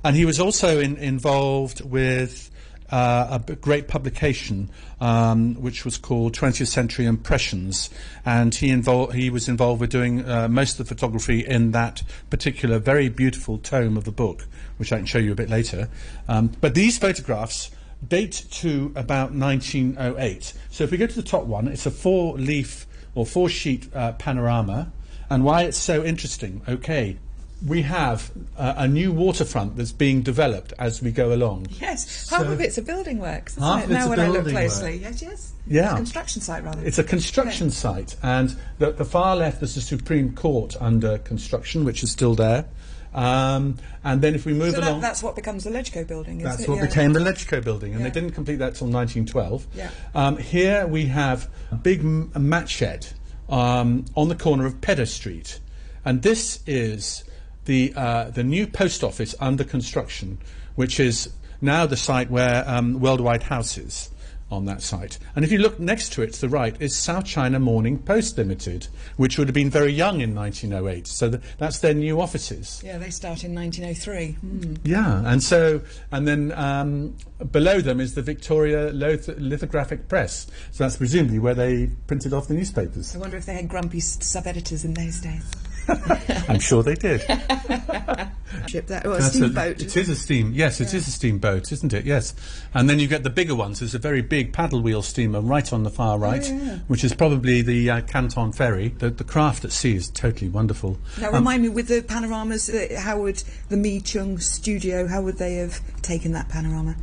And 0.04 0.16
he 0.16 0.26
was 0.26 0.40
also 0.40 0.80
in, 0.80 0.98
involved 0.98 1.82
with 1.82 2.50
uh, 2.92 3.40
a 3.48 3.56
great 3.56 3.88
publication 3.88 4.70
um, 5.00 5.56
which 5.56 5.86
was 5.86 5.98
called 5.98 6.34
20th 6.34 6.68
Century 6.68 7.06
Impressions, 7.06 7.90
and 8.26 8.54
he 8.54 8.70
involved 8.70 9.14
he 9.14 9.30
was 9.30 9.48
involved 9.48 9.80
with 9.82 9.90
doing 9.90 10.28
uh, 10.28 10.48
most 10.50 10.80
of 10.80 10.88
the 10.88 10.96
photography 10.96 11.40
in 11.40 11.72
that 11.72 12.04
particular 12.30 12.80
very 12.80 13.10
beautiful 13.10 13.58
tome 13.58 13.98
of 13.98 14.04
the 14.04 14.12
book, 14.12 14.46
which 14.78 14.92
I 14.92 14.98
can 14.98 15.06
show 15.06 15.20
you 15.20 15.32
a 15.32 15.36
bit 15.36 15.50
later. 15.50 15.90
Um, 16.28 16.52
but 16.60 16.76
these 16.76 16.98
photographs 16.98 17.72
date 18.08 18.46
to 18.52 18.92
about 18.96 19.34
1908. 19.34 20.54
So 20.70 20.84
if 20.84 20.92
we 20.92 20.98
go 20.98 21.08
to 21.08 21.16
the 21.16 21.28
top 21.28 21.46
one, 21.46 21.68
it's 21.68 21.86
a 21.86 21.92
four 21.92 22.38
leaf 22.38 22.88
or 23.16 23.26
four 23.26 23.50
sheet 23.50 23.88
uh, 23.94 24.14
panorama. 24.14 24.92
And 25.30 25.46
why 25.46 25.64
it's 25.64 25.78
so 25.78 26.04
interesting, 26.04 26.62
okay, 26.68 27.18
we 27.66 27.84
have 27.84 28.32
uh, 28.58 28.74
a 28.78 28.88
new 28.88 29.12
waterfront 29.12 29.78
that's 29.78 29.92
being 29.92 30.24
developed 30.24 30.74
as 30.80 31.02
we 31.02 31.12
go 31.12 31.34
along. 31.34 31.68
Yes, 31.80 32.30
half 32.30 32.42
so 32.42 32.52
of 32.52 32.60
it's 32.60 32.78
a 32.78 32.82
building 32.82 33.20
works, 33.20 33.54
isn't 33.54 33.64
half 33.64 33.84
it? 33.84 33.90
Now 33.90 34.10
when 34.10 34.20
I 34.20 34.28
look 34.28 34.48
closely. 34.48 34.94
Work. 34.94 35.02
Yes, 35.02 35.22
yes. 35.22 35.54
Yeah. 35.68 35.84
It's 35.84 35.94
a 35.94 35.98
construction 35.98 36.42
site 36.42 36.64
rather. 36.64 36.84
It's 36.84 36.98
a 36.98 37.04
construction 37.04 37.68
yeah. 37.68 37.74
site, 37.74 38.16
and 38.24 38.56
the, 38.80 38.92
the 38.92 39.06
far 39.06 39.36
left 39.36 39.60
there's 39.60 39.76
the 39.76 39.82
Supreme 39.82 40.36
Court 40.36 40.76
under 40.82 41.20
construction, 41.20 41.86
which 41.86 42.04
is 42.04 42.12
still 42.12 42.34
there. 42.34 42.66
Um, 43.14 43.78
and 44.04 44.22
then 44.22 44.36
if 44.36 44.46
we 44.46 44.54
move 44.54 44.76
so 44.76 44.82
along, 44.82 45.02
that's 45.02 45.22
what 45.22 45.36
becomes 45.36 45.66
the 45.66 45.70
Legco 45.70 46.08
building. 46.08 46.38
that's 46.38 46.64
it? 46.64 46.70
what 46.70 46.78
yeah. 46.78 46.88
became 46.88 47.14
the 47.14 47.20
Legco 47.20 47.64
building, 47.64 47.92
and 47.92 48.02
yeah. 48.02 48.08
they 48.08 48.14
didn't 48.14 48.34
complete 48.34 48.58
that 48.58 48.76
till 48.76 48.88
1912. 48.88 49.68
Yeah. 49.76 49.92
Um, 50.16 50.38
here 50.38 50.88
we 50.88 51.08
have 51.08 51.50
a 51.72 51.76
big 51.76 52.00
m- 52.00 52.32
mat 52.38 52.70
shed 52.70 53.08
um, 53.50 54.06
on 54.16 54.30
the 54.30 54.36
corner 54.36 54.66
of 54.66 54.80
Pedder 54.80 55.06
Street, 55.06 55.60
and 56.06 56.22
this 56.22 56.62
is 56.66 57.26
the 57.66 57.94
uh, 57.96 58.30
the 58.30 58.44
new 58.44 58.66
post 58.66 59.04
office 59.04 59.36
under 59.40 59.64
construction, 59.64 60.40
which 60.76 61.00
is 61.00 61.30
now 61.60 61.86
the 61.86 61.98
site 61.98 62.32
where 62.32 62.64
um, 62.68 63.00
Worldwide 63.00 63.44
House 63.44 63.78
is 63.78 64.10
on 64.52 64.66
that 64.66 64.82
site. 64.82 65.18
And 65.36 65.46
if 65.46 65.52
you 65.52 65.60
look 65.60 65.80
next 65.80 66.12
to 66.14 66.22
it 66.22 66.34
to 66.34 66.42
the 66.42 66.50
right 66.50 66.76
is 66.82 66.96
South 66.96 67.26
China 67.26 67.60
Morning 67.60 67.98
Post 67.98 68.38
Limited, 68.38 68.88
which 69.18 69.38
would 69.38 69.48
have 69.48 69.56
been 69.56 69.70
very 69.70 69.92
young 69.92 70.22
in 70.22 70.36
1908. 70.36 71.08
So 71.08 71.30
th- 71.30 71.42
that's 71.58 71.80
their 71.80 71.94
new 71.94 72.20
offices. 72.20 72.82
Yeah, 72.84 72.98
they 72.98 73.10
start 73.10 73.44
in 73.44 73.56
1903. 73.56 74.38
Mm. 74.46 74.78
Yeah, 74.84 75.24
and 75.26 75.42
so 75.42 75.82
and 76.12 76.28
then 76.28 76.52
um, 76.54 77.16
below 77.52 77.82
them 77.82 78.00
is 78.00 78.16
the 78.16 78.22
Victoria 78.22 78.92
Lith- 78.92 79.30
Lithographic 79.38 80.08
Press. 80.08 80.48
So 80.72 80.84
that's 80.84 80.98
presumably 80.98 81.40
where 81.40 81.56
they 81.56 81.90
printed 82.08 82.34
off 82.34 82.48
the 82.48 82.54
newspapers. 82.54 83.16
I 83.16 83.20
wonder 83.20 83.38
if 83.38 83.46
they 83.46 83.54
had 83.54 83.70
grumpy 83.70 84.00
sub 84.00 84.48
editors 84.48 84.84
in 84.84 84.94
those 84.94 85.22
days. 85.22 85.44
I'm 85.88 86.60
sure 86.60 86.84
they 86.84 86.96
did. 86.96 87.22
Ship 88.68 88.86
that, 88.88 89.04
well, 89.06 89.22
steamboat. 89.22 89.82
it 89.82 89.96
is 89.98 90.10
a 90.10 90.16
steam. 90.16 90.52
Yes, 90.54 90.80
it 90.80 90.94
is 90.94 91.08
a 91.08 91.12
steamboat, 91.12 91.72
isn't 91.72 91.94
it? 91.94 92.06
Yes. 92.06 92.34
And 92.74 92.90
then 92.90 93.00
you 93.00 93.08
get 93.08 93.24
the 93.24 93.30
bigger 93.30 93.56
ones. 93.56 93.80
There's 93.80 93.96
a 93.96 94.00
very 94.00 94.22
big 94.22 94.54
paddle 94.54 94.82
wheel 94.82 95.02
steamer 95.02 95.42
right 95.42 95.72
on 95.74 95.84
the 95.84 95.90
far 95.90 96.18
right, 96.20 96.44
Oh, 96.46 96.54
yeah. 96.56 96.78
which 96.88 97.04
is 97.04 97.14
probably 97.14 97.62
the 97.62 97.90
uh, 97.90 98.02
Canton 98.02 98.52
ferry. 98.52 98.90
The, 98.90 99.10
the 99.10 99.24
craft 99.24 99.66
at 99.66 99.72
sea 99.72 99.96
is 99.96 100.10
totally 100.10 100.50
wonderful. 100.50 100.98
Now, 101.20 101.30
Um, 101.30 101.36
remind 101.36 101.64
me, 101.64 101.70
with 101.70 101.88
the 101.88 102.02
panoramas, 102.02 102.70
uh, 102.70 103.00
how 103.00 103.22
would 103.22 103.44
the 103.70 103.78
Mee 103.78 104.00
Cheung 104.00 104.42
studio, 104.42 105.08
how 105.08 105.22
would 105.22 105.38
they 105.38 105.56
have 105.56 105.80
taken 106.02 106.34
that 106.34 106.50
panorama? 106.50 106.96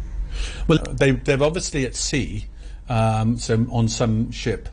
Well, 0.68 0.78
they, 0.92 1.12
they're 1.12 1.42
obviously 1.42 1.85
at 1.87 1.97
sea, 1.97 2.47
um, 2.88 3.37
so 3.38 3.66
on 3.70 3.88
some 3.88 4.30
ship 4.30 4.68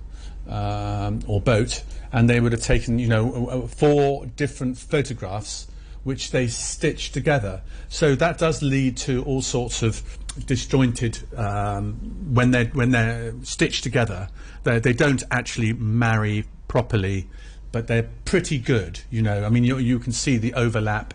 um, 0.48 1.22
or 1.28 1.42
boat, 1.42 1.84
and 2.16 2.30
they 2.30 2.40
would 2.40 2.54
have 2.54 2.62
taken, 2.62 2.98
you 2.98 3.10
know, 3.10 3.68
four 3.68 4.26
different 4.26 4.78
photographs 4.78 5.68
which 6.06 6.32
they 6.32 6.48
stitched 6.48 7.14
together. 7.14 7.62
So 7.90 8.16
that 8.16 8.38
does 8.38 8.62
lead 8.62 8.96
to 8.98 9.22
all 9.26 9.42
sorts 9.42 9.84
of 9.84 10.02
disjointed 10.46 11.20
um, 11.36 11.96
when 12.34 12.52
they 12.52 12.66
when 12.68 12.92
they're 12.92 13.34
stitched 13.44 13.84
together. 13.84 14.30
They 14.64 14.80
they 14.80 14.94
don't 14.94 15.24
actually 15.30 15.74
marry 15.74 16.46
properly, 16.70 17.28
but 17.74 17.88
they're 17.88 18.10
pretty 18.24 18.60
good. 18.60 19.02
You 19.12 19.22
know, 19.22 19.44
I 19.44 19.50
mean, 19.50 19.66
you 19.66 19.78
you 19.78 20.00
can 20.00 20.14
see 20.14 20.38
the 20.38 20.54
overlap 20.54 21.14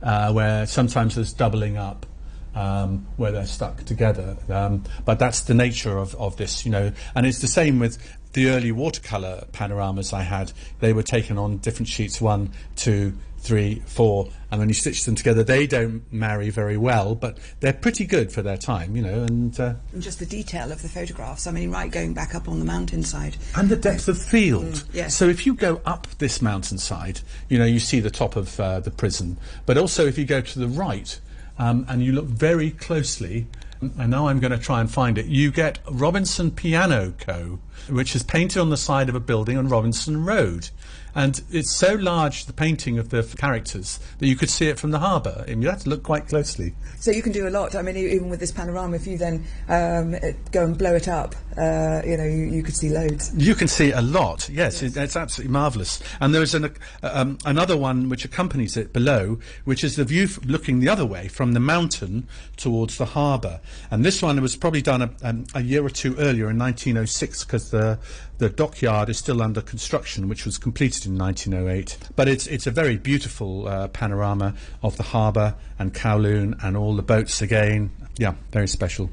uh, 0.00 0.32
where 0.32 0.64
sometimes 0.66 1.16
there's 1.16 1.32
doubling 1.32 1.76
up 1.76 2.06
um, 2.54 3.06
where 3.16 3.32
they're 3.32 3.46
stuck 3.46 3.84
together. 3.84 4.36
Um, 4.48 4.84
but 5.04 5.18
that's 5.18 5.42
the 5.42 5.54
nature 5.54 5.98
of, 5.98 6.14
of 6.16 6.36
this, 6.36 6.64
you 6.64 6.70
know. 6.72 6.92
And 7.14 7.26
it's 7.26 7.40
the 7.40 7.48
same 7.48 7.78
with 7.78 7.98
the 8.36 8.50
early 8.50 8.70
watercolour 8.70 9.46
panoramas 9.52 10.12
I 10.12 10.22
had. 10.22 10.52
They 10.80 10.92
were 10.92 11.02
taken 11.02 11.38
on 11.38 11.56
different 11.56 11.88
sheets, 11.88 12.20
one, 12.20 12.50
two, 12.76 13.14
three, 13.38 13.82
four, 13.86 14.28
and 14.50 14.60
when 14.60 14.68
you 14.68 14.74
stitch 14.74 15.04
them 15.04 15.14
together, 15.14 15.42
they 15.42 15.66
don't 15.66 16.02
marry 16.12 16.50
very 16.50 16.76
well, 16.76 17.14
but 17.14 17.38
they're 17.60 17.72
pretty 17.72 18.04
good 18.04 18.30
for 18.30 18.42
their 18.42 18.58
time, 18.58 18.94
you 18.94 19.00
know. 19.00 19.22
And 19.22 19.58
uh, 19.58 19.74
And 19.94 20.02
just 20.02 20.18
the 20.18 20.26
detail 20.26 20.70
of 20.70 20.82
the 20.82 20.88
photographs. 20.88 21.46
I 21.46 21.50
mean, 21.50 21.70
right, 21.70 21.90
going 21.90 22.12
back 22.12 22.34
up 22.34 22.46
on 22.46 22.58
the 22.58 22.64
mountainside. 22.66 23.36
and 23.54 23.70
the 23.70 23.76
depth 23.76 24.06
of 24.06 24.20
field. 24.20 24.84
yes. 24.92 25.16
So 25.16 25.28
if 25.28 25.46
you 25.46 25.54
go 25.54 25.80
up 25.86 26.06
this 26.18 26.42
mountainside, 26.42 27.20
you 27.48 27.58
know 27.58 27.64
you 27.64 27.78
see 27.78 28.00
the 28.00 28.10
top 28.10 28.36
of 28.36 28.60
uh, 28.60 28.80
the 28.80 28.90
prison. 28.90 29.38
But 29.64 29.78
also 29.78 30.06
if 30.06 30.18
you 30.18 30.26
go 30.26 30.42
to 30.42 30.58
the 30.58 30.68
right 30.68 31.18
um, 31.58 31.86
and 31.88 32.04
you 32.04 32.12
look 32.12 32.26
very 32.26 32.70
closely, 32.70 33.46
and 33.80 34.10
now 34.10 34.28
I'm 34.28 34.40
going 34.40 34.52
to 34.52 34.58
try 34.58 34.80
and 34.80 34.90
find 34.90 35.18
it. 35.18 35.26
You 35.26 35.50
get 35.50 35.78
Robinson 35.90 36.50
Piano 36.50 37.12
Co., 37.18 37.58
which 37.88 38.16
is 38.16 38.22
painted 38.22 38.60
on 38.60 38.70
the 38.70 38.76
side 38.76 39.08
of 39.08 39.14
a 39.14 39.20
building 39.20 39.56
on 39.58 39.68
Robinson 39.68 40.24
Road. 40.24 40.70
And 41.16 41.42
it's 41.50 41.70
so 41.70 41.94
large, 41.94 42.44
the 42.44 42.52
painting 42.52 42.98
of 42.98 43.08
the 43.08 43.22
characters, 43.38 43.98
that 44.18 44.26
you 44.26 44.36
could 44.36 44.50
see 44.50 44.68
it 44.68 44.78
from 44.78 44.90
the 44.90 44.98
harbour. 44.98 45.46
And 45.48 45.62
you 45.62 45.70
have 45.70 45.82
to 45.84 45.88
look 45.88 46.02
quite 46.02 46.28
closely. 46.28 46.74
So 46.98 47.10
you 47.10 47.22
can 47.22 47.32
do 47.32 47.48
a 47.48 47.50
lot. 47.50 47.74
I 47.74 47.80
mean, 47.80 47.96
even 47.96 48.28
with 48.28 48.38
this 48.38 48.52
panorama, 48.52 48.96
if 48.96 49.06
you 49.06 49.16
then 49.16 49.46
um, 49.70 50.14
go 50.52 50.64
and 50.64 50.76
blow 50.76 50.94
it 50.94 51.08
up, 51.08 51.34
uh, 51.56 52.02
you 52.04 52.18
know, 52.18 52.24
you, 52.24 52.44
you 52.44 52.62
could 52.62 52.76
see 52.76 52.90
loads. 52.90 53.32
You 53.34 53.54
can 53.54 53.66
see 53.66 53.92
a 53.92 54.02
lot. 54.02 54.50
Yes, 54.50 54.82
It, 54.82 54.94
it's 54.98 55.16
absolutely 55.16 55.52
marvellous. 55.52 56.02
And 56.20 56.34
there 56.34 56.42
is 56.42 56.54
an, 56.54 56.66
uh, 56.66 56.68
um, 57.02 57.38
another 57.46 57.78
one 57.78 58.10
which 58.10 58.26
accompanies 58.26 58.76
it 58.76 58.92
below, 58.92 59.38
which 59.64 59.82
is 59.82 59.96
the 59.96 60.04
view 60.04 60.28
looking 60.44 60.80
the 60.80 60.90
other 60.90 61.06
way 61.06 61.28
from 61.28 61.52
the 61.52 61.60
mountain 61.60 62.28
towards 62.58 62.98
the 62.98 63.06
harbour. 63.06 63.60
And 63.90 64.04
this 64.04 64.22
one 64.22 64.40
was 64.40 64.56
probably 64.56 64.82
done 64.82 65.02
a, 65.02 65.10
um, 65.22 65.46
a 65.54 65.62
year 65.62 65.84
or 65.84 65.90
two 65.90 66.16
earlier 66.16 66.50
in 66.50 66.58
1906 66.58 67.44
because 67.44 67.70
the 67.70 67.98
the 68.38 68.50
dockyard 68.50 69.08
is 69.08 69.16
still 69.18 69.42
under 69.42 69.62
construction, 69.62 70.28
which 70.28 70.44
was 70.44 70.58
completed 70.58 71.06
in 71.06 71.16
1908. 71.16 71.96
But 72.16 72.28
it's 72.28 72.46
it's 72.46 72.66
a 72.66 72.70
very 72.70 72.96
beautiful 72.96 73.68
uh, 73.68 73.88
panorama 73.88 74.54
of 74.82 74.96
the 74.96 75.02
harbour 75.04 75.54
and 75.78 75.94
Kowloon 75.94 76.62
and 76.62 76.76
all 76.76 76.94
the 76.94 77.02
boats 77.02 77.40
again. 77.42 77.90
Yeah, 78.18 78.34
very 78.52 78.68
special. 78.68 79.10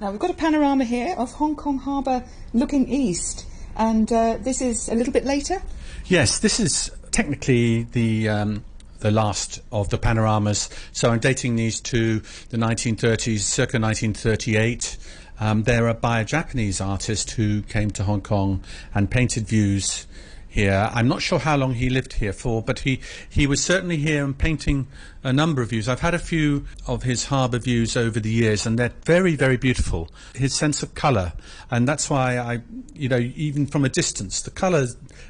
Now 0.00 0.10
we've 0.10 0.20
got 0.20 0.30
a 0.30 0.34
panorama 0.34 0.84
here 0.84 1.14
of 1.16 1.32
Hong 1.32 1.56
Kong 1.56 1.78
Harbour 1.78 2.24
looking 2.54 2.88
east, 2.88 3.46
and 3.76 4.10
uh, 4.12 4.38
this 4.40 4.60
is 4.62 4.88
a 4.88 4.94
little 4.94 5.12
bit 5.12 5.24
later. 5.24 5.62
Yes, 6.06 6.38
this 6.38 6.58
is 6.58 6.90
technically 7.10 7.84
the 7.84 8.28
um, 8.28 8.64
the 9.00 9.10
last 9.10 9.60
of 9.72 9.88
the 9.90 9.98
panoramas. 9.98 10.70
So 10.92 11.10
I'm 11.10 11.18
dating 11.18 11.56
these 11.56 11.80
to 11.82 12.20
the 12.50 12.56
1930s, 12.56 13.40
circa 13.40 13.78
1938. 13.78 14.96
Um, 15.40 15.62
they're 15.62 15.92
by 15.94 16.20
a 16.20 16.24
Japanese 16.24 16.80
artist 16.80 17.32
who 17.32 17.62
came 17.62 17.90
to 17.92 18.04
Hong 18.04 18.20
Kong 18.20 18.62
and 18.94 19.10
painted 19.10 19.46
views 19.46 20.06
here. 20.50 20.90
I'm 20.92 21.08
not 21.08 21.22
sure 21.22 21.38
how 21.38 21.56
long 21.56 21.74
he 21.74 21.88
lived 21.88 22.14
here 22.14 22.32
for, 22.32 22.60
but 22.60 22.80
he, 22.80 23.00
he 23.28 23.46
was 23.46 23.62
certainly 23.62 23.96
here 23.96 24.24
and 24.24 24.36
painting 24.36 24.88
a 25.22 25.32
number 25.32 25.62
of 25.62 25.70
views. 25.70 25.88
I've 25.88 26.00
had 26.00 26.12
a 26.12 26.18
few 26.18 26.66
of 26.86 27.04
his 27.04 27.26
harbour 27.26 27.58
views 27.58 27.96
over 27.96 28.20
the 28.20 28.30
years, 28.30 28.66
and 28.66 28.78
they're 28.78 28.92
very, 29.04 29.36
very 29.36 29.56
beautiful. 29.56 30.10
His 30.34 30.54
sense 30.54 30.82
of 30.82 30.94
colour, 30.94 31.32
and 31.70 31.88
that's 31.88 32.10
why 32.10 32.36
I, 32.36 32.62
you 32.92 33.08
know, 33.08 33.18
even 33.18 33.66
from 33.66 33.84
a 33.84 33.88
distance, 33.88 34.42
the 34.42 34.50
colour 34.50 34.88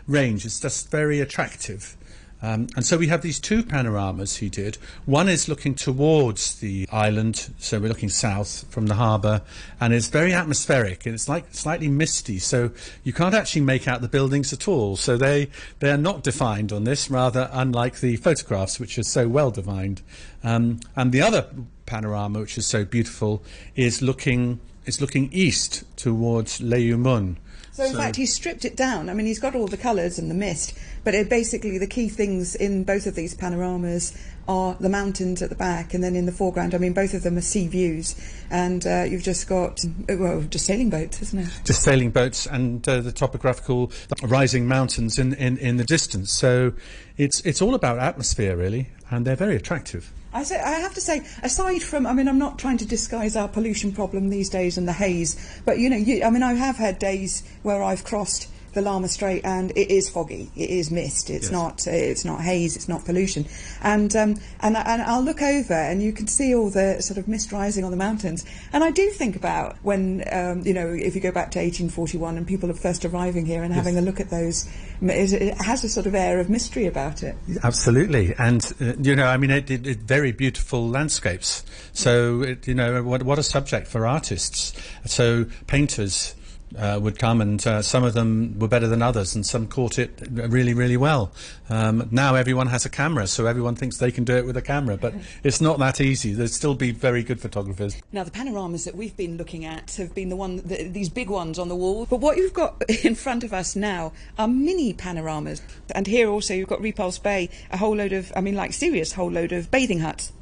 range 0.09 0.45
is 0.45 0.59
just 0.59 0.91
very 0.91 1.21
attractive. 1.21 1.97
Um, 2.43 2.69
and 2.75 2.87
so 2.87 2.97
we 2.97 3.09
have 3.09 3.23
these 3.23 3.39
two 3.39 3.63
panoramas 3.63 4.37
he 4.37 4.49
did. 4.49 4.79
One 5.05 5.29
is 5.29 5.49
looking 5.49 5.75
towards 5.75 6.59
the 6.61 6.89
island, 6.91 7.53
so 7.59 7.79
we're 7.79 7.89
looking 7.89 8.09
south 8.09 8.65
from 8.71 8.87
the 8.87 8.95
harbour, 8.95 9.43
and 9.81 9.93
it's 9.93 10.09
very 10.09 10.33
atmospheric 10.33 11.05
and 11.05 11.15
it's 11.15 11.29
like 11.29 11.53
slightly 11.55 11.89
misty, 11.89 12.39
so 12.39 12.71
you 13.05 13.13
can't 13.13 13.35
actually 13.35 13.63
make 13.63 13.87
out 13.87 14.01
the 14.01 14.09
buildings 14.09 14.53
at 14.53 14.69
all. 14.69 14.97
So 14.97 15.17
they 15.17 15.49
they 15.81 15.91
are 15.91 15.99
not 15.99 16.23
defined 16.23 16.73
on 16.73 16.85
this, 16.85 17.11
rather 17.11 17.51
unlike 17.53 18.01
the 18.01 18.17
photographs, 18.17 18.81
which 18.81 18.99
are 18.99 19.03
so 19.03 19.29
well 19.29 19.51
defined. 19.51 20.03
Um, 20.43 20.81
and 20.97 21.13
the 21.13 21.21
other 21.21 21.47
panorama, 21.85 22.41
which 22.41 22.57
is 22.57 22.67
so 22.67 22.85
beautiful, 22.85 23.43
is 23.77 24.01
looking 24.01 24.61
is 24.87 25.01
looking 25.01 25.31
east 25.33 25.85
towards 25.97 26.61
Leu 26.61 26.97
Mun. 26.97 27.37
So 27.73 27.85
in 27.85 27.95
fact, 27.95 28.17
he's 28.17 28.35
stripped 28.35 28.65
it 28.65 28.77
down. 28.77 29.09
I 29.09 29.15
mean, 29.15 29.27
he's 29.27 29.39
got 29.39 29.55
all 29.55 29.67
the 29.67 29.77
colours 29.77 30.19
and 30.19 30.31
the 30.31 30.35
mist, 30.35 30.77
but 31.05 31.15
it 31.15 31.31
basically 31.31 31.79
the 31.79 31.87
key 31.87 32.09
things 32.09 32.55
in 32.55 32.85
both 32.85 33.07
of 33.07 33.15
these 33.15 33.33
panoramas 33.33 34.17
are 34.49 34.75
the 34.81 34.89
mountains 34.89 35.41
at 35.41 35.49
the 35.49 35.55
back, 35.55 35.95
and 35.95 36.03
then 36.03 36.17
in 36.17 36.27
the 36.27 36.33
foreground. 36.33 36.75
I 36.75 36.79
mean, 36.79 36.93
both 36.93 37.15
of 37.15 37.23
them 37.23 37.39
are 37.39 37.43
sea 37.43 37.69
views, 37.69 38.17
and 38.51 38.85
uh, 38.87 39.05
you've 39.09 39.23
just 39.23 39.49
got 39.49 39.81
well, 40.09 40.43
just 40.43 40.67
sailing 40.67 40.91
boats, 40.91 41.23
isn't 41.23 41.39
it? 41.39 41.61
just 41.65 41.83
sailing 41.83 42.11
boats 42.11 42.47
and 42.47 42.87
uh, 42.89 43.01
the 43.01 43.13
topographical 43.13 43.93
rising 44.25 44.67
mountains 44.67 45.19
in, 45.19 45.35
in, 45.35 45.57
in 45.59 45.77
the 45.77 45.85
distance. 45.85 46.33
So 46.33 46.73
it's 47.17 47.41
it's 47.43 47.63
all 47.63 47.75
about 47.75 47.99
atmosphere 47.99 48.57
really, 48.57 48.89
and 49.11 49.25
they're 49.25 49.37
very 49.37 49.57
attractive. 49.57 50.13
I 50.33 50.45
say, 50.45 50.61
I 50.61 50.79
have 50.79 50.95
to 50.95 51.01
say, 51.01 51.23
aside 51.43 51.83
from, 51.83 52.07
I 52.07 52.13
mean, 52.13 52.29
I'm 52.29 52.39
not 52.39 52.59
trying 52.59 52.79
to 52.79 52.87
disguise 52.87 53.35
our 53.35 53.49
pollution 53.49 53.93
problem 53.93 54.31
these 54.31 54.49
days 54.49 54.79
and 54.79 54.87
the 54.87 54.93
haze, 54.93 55.61
but 55.65 55.79
you 55.79 55.91
know, 55.91 55.97
you, 55.97 56.23
I 56.23 56.31
mean, 56.31 56.45
I 56.45 56.55
have 56.55 56.77
had 56.77 56.99
days 56.99 57.43
where 57.63 57.83
I've 57.83 58.05
crossed 58.05 58.49
the 58.73 58.81
Lama 58.83 59.09
Strait 59.09 59.45
and 59.45 59.71
it 59.73 59.91
is 59.91 60.09
foggy, 60.09 60.51
it 60.57 60.71
is 60.71 60.91
mist, 60.91 61.31
it's 61.31 61.47
Yes. 61.47 61.53
not, 61.53 61.87
it's 61.87 62.25
not 62.25 62.41
haze, 62.41 62.77
it's 62.77 62.89
not 62.89 63.05
pollution, 63.05 63.47
and 63.83 64.15
um, 64.17 64.37
and 64.61 64.77
and 64.77 65.03
I'll 65.03 65.23
look 65.23 65.43
over 65.43 65.75
and 65.75 66.03
you 66.03 66.13
can 66.13 66.27
see 66.27 66.55
all 66.55 66.71
the 66.71 67.01
sort 67.01 67.19
of 67.19 67.29
mist 67.29 67.53
rising 67.53 67.85
on 67.85 67.91
the 67.91 67.97
mountains, 67.97 68.45
and 68.73 68.83
I 68.85 68.91
do 68.91 69.11
think 69.11 69.37
about 69.37 69.77
when 69.83 70.25
um, 70.33 70.63
you 70.67 70.75
know, 70.75 70.89
if 70.89 71.15
you 71.15 71.21
go 71.21 71.33
back 71.33 71.51
to 71.53 71.59
1841 71.59 72.37
and 72.37 72.47
people 72.47 72.71
are 72.71 72.75
first 72.75 73.05
arriving 73.05 73.47
here 73.47 73.63
and 73.63 73.73
having 73.73 73.97
a 73.99 74.03
look 74.03 74.21
at 74.21 74.31
those, 74.31 74.69
it 75.03 75.33
it 75.33 75.55
has 75.61 75.85
a 75.85 75.89
sort 75.89 76.07
of 76.07 76.15
air 76.15 76.41
of 76.41 76.49
mystery 76.51 76.87
about 76.87 77.23
it. 77.23 77.37
Absolutely, 77.63 78.35
and 78.39 78.73
uh, 78.81 78.93
you 79.01 79.17
know, 79.17 79.27
I 79.27 79.37
mean, 79.37 79.51
it, 79.51 79.71
it, 79.71 79.87
it 79.87 79.99
very 79.99 80.33
beautiful 80.33 80.89
landscapes. 80.89 81.65
So 81.93 82.43
it, 82.43 82.69
you 82.69 82.75
know, 82.75 83.03
what 83.03 83.23
what 83.23 83.39
a 83.39 83.43
subject 83.43 83.87
for 83.87 84.07
artists. 84.07 84.73
So 85.07 85.47
painters 85.67 86.35
uh, 86.77 86.99
would 87.01 87.19
come, 87.19 87.41
and 87.41 87.65
uh, 87.67 87.83
some 87.83 88.05
of 88.05 88.15
them 88.15 88.59
were 88.59 88.69
better 88.69 88.87
than 88.87 89.03
others, 89.03 89.35
and 89.35 89.45
some 89.45 89.67
caught 89.67 89.99
it 89.99 90.23
really, 90.31 90.75
really 90.75 90.97
well. 90.97 91.33
Um, 91.69 92.09
now 92.11 92.35
everyone 92.35 92.69
has 92.69 92.85
a 92.85 92.91
camera, 92.91 93.27
so 93.27 93.47
everyone 93.47 93.75
thinks 93.75 93.99
they 93.99 94.13
can 94.13 94.25
do 94.25 94.37
it 94.37 94.47
with 94.47 94.57
a 94.57 94.63
camera, 94.63 94.97
but 94.97 95.15
it's 95.43 95.61
not 95.61 95.79
that 95.79 96.01
easy. 96.01 96.33
There'd 96.33 96.51
still 96.51 96.75
be 96.75 96.93
very 96.93 97.23
good 97.23 97.41
photographers. 97.41 97.97
Now, 98.13 98.25
the 98.25 98.31
panoramas 98.31 98.85
that 98.85 98.95
we've 98.95 99.17
been 99.17 99.37
looking 99.37 99.65
at 99.65 99.93
have 99.97 100.15
been 100.15 100.29
the 100.29 100.37
one, 100.37 100.57
the, 100.57 100.89
these 100.89 101.09
big 101.09 101.31
ones 101.31 101.59
on 101.59 101.69
the 101.69 101.77
wall, 101.77 102.07
but 102.07 102.21
what 102.21 102.37
you've 102.37 102.55
got 102.55 102.83
in 103.05 103.15
front 103.15 103.45
of 103.45 103.53
us 103.53 103.77
now 103.77 104.13
are 104.39 104.49
mini 104.49 104.93
panoramas, 104.93 105.63
and 105.95 106.07
here 106.07 106.29
also 106.29 106.55
you've 106.55 106.69
got 106.69 106.81
Repulse 106.81 107.19
Bay, 107.19 107.49
a 107.71 107.77
whole 107.77 107.97
load 107.97 108.13
of, 108.13 108.33
I 108.37 108.41
mean, 108.41 108.55
like 108.55 108.73
serious 108.73 109.13
whole 109.13 109.31
load 109.31 109.53
of 109.53 109.71
bathing 109.71 110.01
huts 110.01 110.33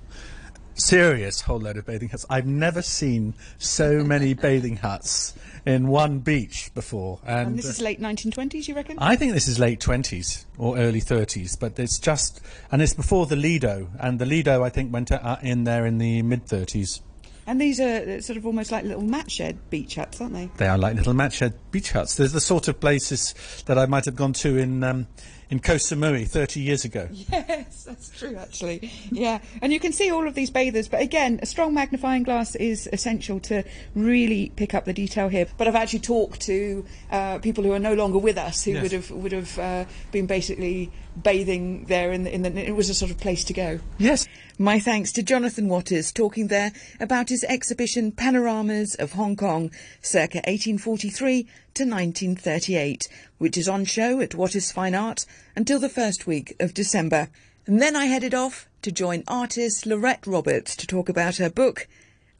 serious 0.78 1.40
whole 1.42 1.58
load 1.58 1.76
of 1.76 1.86
bathing 1.86 2.08
huts. 2.08 2.24
I've 2.30 2.46
never 2.46 2.82
seen 2.82 3.34
so 3.58 4.02
many 4.04 4.34
bathing 4.46 4.76
huts 4.76 5.34
in 5.66 5.88
one 5.88 6.20
beach 6.20 6.70
before. 6.74 7.20
And, 7.26 7.48
and 7.48 7.58
this 7.58 7.66
is 7.66 7.80
late 7.80 8.00
1920s, 8.00 8.68
you 8.68 8.74
reckon? 8.74 8.98
I 8.98 9.16
think 9.16 9.32
this 9.32 9.48
is 9.48 9.58
late 9.58 9.80
20s 9.80 10.44
or 10.56 10.78
early 10.78 11.00
30s, 11.00 11.58
but 11.58 11.78
it's 11.78 11.98
just, 11.98 12.40
and 12.70 12.80
it's 12.80 12.94
before 12.94 13.26
the 13.26 13.36
Lido, 13.36 13.88
and 14.00 14.18
the 14.18 14.26
Lido 14.26 14.62
I 14.62 14.70
think 14.70 14.92
went 14.92 15.12
uh, 15.12 15.36
in 15.42 15.64
there 15.64 15.86
in 15.86 15.98
the 15.98 16.22
mid 16.22 16.46
30s. 16.46 17.00
And 17.46 17.58
these 17.58 17.80
are 17.80 18.20
sort 18.20 18.36
of 18.36 18.44
almost 18.44 18.70
like 18.70 18.84
little 18.84 19.02
mat 19.02 19.30
shed 19.30 19.70
beach 19.70 19.94
huts, 19.94 20.20
aren't 20.20 20.34
they? 20.34 20.50
They 20.58 20.68
are 20.68 20.76
like 20.76 20.96
little 20.96 21.14
mat 21.14 21.32
shed 21.32 21.54
beach 21.70 21.92
huts. 21.92 22.14
They're 22.14 22.28
the 22.28 22.42
sort 22.42 22.68
of 22.68 22.78
places 22.78 23.34
that 23.64 23.78
I 23.78 23.86
might 23.86 24.04
have 24.04 24.16
gone 24.16 24.34
to 24.34 24.58
in 24.58 24.84
um, 24.84 25.06
in 25.50 25.60
Koh 25.60 25.76
Samui 25.76 26.26
30 26.26 26.60
years 26.60 26.84
ago. 26.84 27.08
Yes, 27.58 27.84
that's 27.84 28.10
true, 28.10 28.36
actually. 28.36 28.90
Yeah, 29.10 29.38
and 29.62 29.72
you 29.72 29.80
can 29.80 29.92
see 29.92 30.10
all 30.10 30.26
of 30.26 30.34
these 30.34 30.50
bathers, 30.50 30.88
but 30.88 31.00
again, 31.00 31.38
a 31.42 31.46
strong 31.46 31.74
magnifying 31.74 32.22
glass 32.22 32.54
is 32.54 32.88
essential 32.92 33.40
to 33.40 33.62
really 33.94 34.52
pick 34.56 34.74
up 34.74 34.84
the 34.84 34.92
detail 34.92 35.28
here. 35.28 35.46
But 35.56 35.68
I've 35.68 35.74
actually 35.74 36.00
talked 36.00 36.40
to 36.42 36.84
uh, 37.10 37.38
people 37.38 37.64
who 37.64 37.72
are 37.72 37.78
no 37.78 37.94
longer 37.94 38.18
with 38.18 38.38
us 38.38 38.64
who 38.64 38.72
yes. 38.72 38.82
would 38.82 38.92
have 38.92 39.10
would 39.10 39.32
have 39.32 39.58
uh, 39.58 39.84
been 40.12 40.26
basically 40.26 40.90
bathing 41.22 41.84
there 41.84 42.12
in 42.12 42.24
the, 42.24 42.34
in 42.34 42.42
the. 42.42 42.68
It 42.68 42.74
was 42.74 42.88
a 42.90 42.94
sort 42.94 43.10
of 43.10 43.18
place 43.18 43.44
to 43.44 43.52
go. 43.52 43.80
Yes. 43.98 44.26
My 44.58 44.80
thanks 44.80 45.12
to 45.12 45.22
Jonathan 45.22 45.68
Wattis 45.68 46.12
talking 46.12 46.48
there 46.48 46.72
about 46.98 47.28
his 47.28 47.44
exhibition 47.44 48.10
Panoramas 48.10 48.96
of 48.96 49.12
Hong 49.12 49.36
Kong, 49.36 49.70
circa 50.02 50.38
1843 50.38 51.46
to 51.78 51.84
1938, 51.84 53.06
which 53.38 53.56
is 53.56 53.68
on 53.68 53.84
show 53.84 54.20
at 54.20 54.30
Wattis 54.30 54.72
Fine 54.72 54.96
Art 54.96 55.24
until 55.54 55.78
the 55.78 55.88
first 55.88 56.26
week 56.26 56.56
of 56.58 56.74
December. 56.74 57.28
And 57.66 57.80
then 57.80 57.94
I 57.94 58.06
headed 58.06 58.34
off 58.34 58.68
to 58.82 58.90
join 58.90 59.22
artist 59.28 59.86
Lorette 59.86 60.26
Roberts 60.26 60.74
to 60.74 60.88
talk 60.88 61.08
about 61.08 61.36
her 61.36 61.48
book 61.48 61.86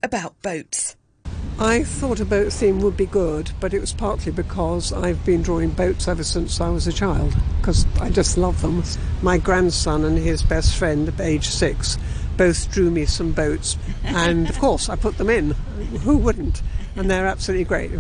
about 0.03 0.43
boats. 0.43 0.97
I 1.57 1.85
thought 1.85 2.19
a 2.19 2.25
boat 2.25 2.53
theme 2.53 2.81
would 2.81 2.97
be 2.97 3.07
good, 3.07 3.53
but 3.61 3.73
it 3.73 3.81
was 3.81 3.93
partly 3.93 4.33
because 4.33 4.93
I've 4.93 5.25
been 5.25 5.43
drawing 5.43 5.71
boats 5.71 6.09
ever 6.09 6.25
since 6.25 6.61
I 6.61 6.71
was 6.71 6.89
a 6.89 6.93
child, 6.93 7.37
because 7.61 7.87
I 8.01 8.11
just 8.11 8.37
love 8.37 8.61
them. 8.61 8.83
My 9.23 9.39
grandson 9.39 10.05
and 10.05 10.19
his 10.19 10.43
best 10.43 10.77
friend, 10.77 11.13
age 11.21 11.47
six, 11.47 11.97
both 12.37 12.73
drew 12.73 12.91
me 12.91 13.05
some 13.05 13.31
boats, 13.31 13.77
and 14.03 14.49
of 14.49 14.59
course 14.59 14.89
I 14.89 14.97
put 14.97 15.17
them 15.17 15.31
in. 15.31 15.53
Who 16.03 16.19
wouldn't? 16.19 16.61
And 16.97 17.09
they're 17.09 17.27
absolutely 17.27 17.67
great. 17.67 17.93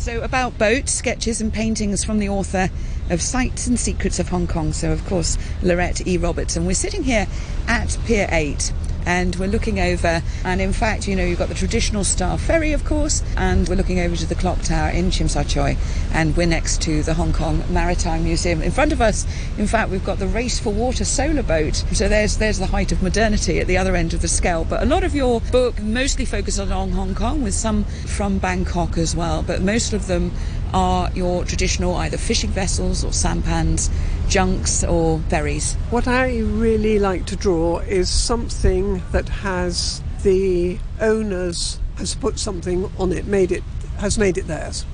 So, 0.00 0.22
about 0.22 0.56
boats, 0.56 0.92
sketches, 0.92 1.42
and 1.42 1.52
paintings 1.52 2.04
from 2.04 2.20
the 2.20 2.28
author 2.30 2.70
of 3.10 3.20
Sights 3.20 3.66
and 3.66 3.78
Secrets 3.78 4.18
of 4.18 4.30
Hong 4.30 4.46
Kong. 4.46 4.72
So, 4.72 4.92
of 4.92 5.04
course, 5.04 5.36
Lorette 5.62 6.06
E. 6.06 6.16
Roberts. 6.16 6.56
And 6.56 6.66
we're 6.66 6.72
sitting 6.72 7.02
here 7.02 7.26
at 7.68 7.98
Pier 8.06 8.26
8 8.32 8.72
and 9.06 9.36
we're 9.36 9.48
looking 9.48 9.80
over 9.80 10.22
and 10.44 10.60
in 10.60 10.72
fact 10.72 11.06
you 11.06 11.16
know 11.16 11.24
you've 11.24 11.38
got 11.38 11.48
the 11.48 11.54
traditional 11.54 12.04
Star 12.04 12.38
Ferry 12.38 12.72
of 12.72 12.84
course 12.84 13.22
and 13.36 13.68
we're 13.68 13.74
looking 13.74 14.00
over 14.00 14.16
to 14.16 14.26
the 14.26 14.34
clock 14.34 14.60
tower 14.62 14.90
in 14.90 15.10
Tsim 15.10 15.30
Sha 15.30 15.42
Tsui 15.42 15.76
and 16.12 16.36
we're 16.36 16.46
next 16.46 16.80
to 16.82 17.02
the 17.02 17.14
Hong 17.14 17.32
Kong 17.32 17.62
Maritime 17.70 18.24
Museum. 18.24 18.62
In 18.62 18.70
front 18.70 18.92
of 18.92 19.00
us 19.00 19.26
in 19.58 19.66
fact 19.66 19.90
we've 19.90 20.04
got 20.04 20.18
the 20.18 20.26
Race 20.26 20.58
for 20.58 20.72
Water 20.72 21.04
solar 21.04 21.42
boat. 21.42 21.76
So 21.92 22.08
there's 22.08 22.38
there's 22.38 22.58
the 22.58 22.66
height 22.66 22.92
of 22.92 23.02
modernity 23.02 23.58
at 23.60 23.66
the 23.66 23.78
other 23.78 23.96
end 23.96 24.14
of 24.14 24.22
the 24.22 24.28
scale. 24.28 24.64
But 24.64 24.82
a 24.82 24.86
lot 24.86 25.04
of 25.04 25.14
your 25.14 25.40
book 25.52 25.80
mostly 25.80 26.24
focuses 26.24 26.70
on 26.70 26.90
Hong 26.90 27.14
Kong 27.14 27.42
with 27.42 27.54
some 27.54 27.84
from 27.84 28.38
Bangkok 28.38 28.98
as 28.98 29.14
well 29.16 29.42
but 29.42 29.62
most 29.62 29.92
of 29.92 30.06
them 30.06 30.32
are 30.72 31.10
your 31.12 31.44
traditional 31.44 31.94
either 31.96 32.16
fishing 32.16 32.50
vessels 32.50 33.04
or 33.04 33.12
sampans, 33.12 33.90
junks 34.28 34.84
or 34.84 35.18
ferries? 35.28 35.74
What 35.90 36.06
I 36.06 36.38
really 36.38 36.98
like 36.98 37.26
to 37.26 37.36
draw 37.36 37.78
is 37.80 38.08
something 38.08 39.02
that 39.12 39.28
has 39.28 40.02
the 40.22 40.78
owners 41.00 41.78
has 41.96 42.14
put 42.14 42.38
something 42.38 42.90
on 42.98 43.12
it, 43.12 43.26
made 43.26 43.52
it 43.52 43.62
has 43.98 44.18
made 44.18 44.38
it 44.38 44.46
theirs. 44.46 44.84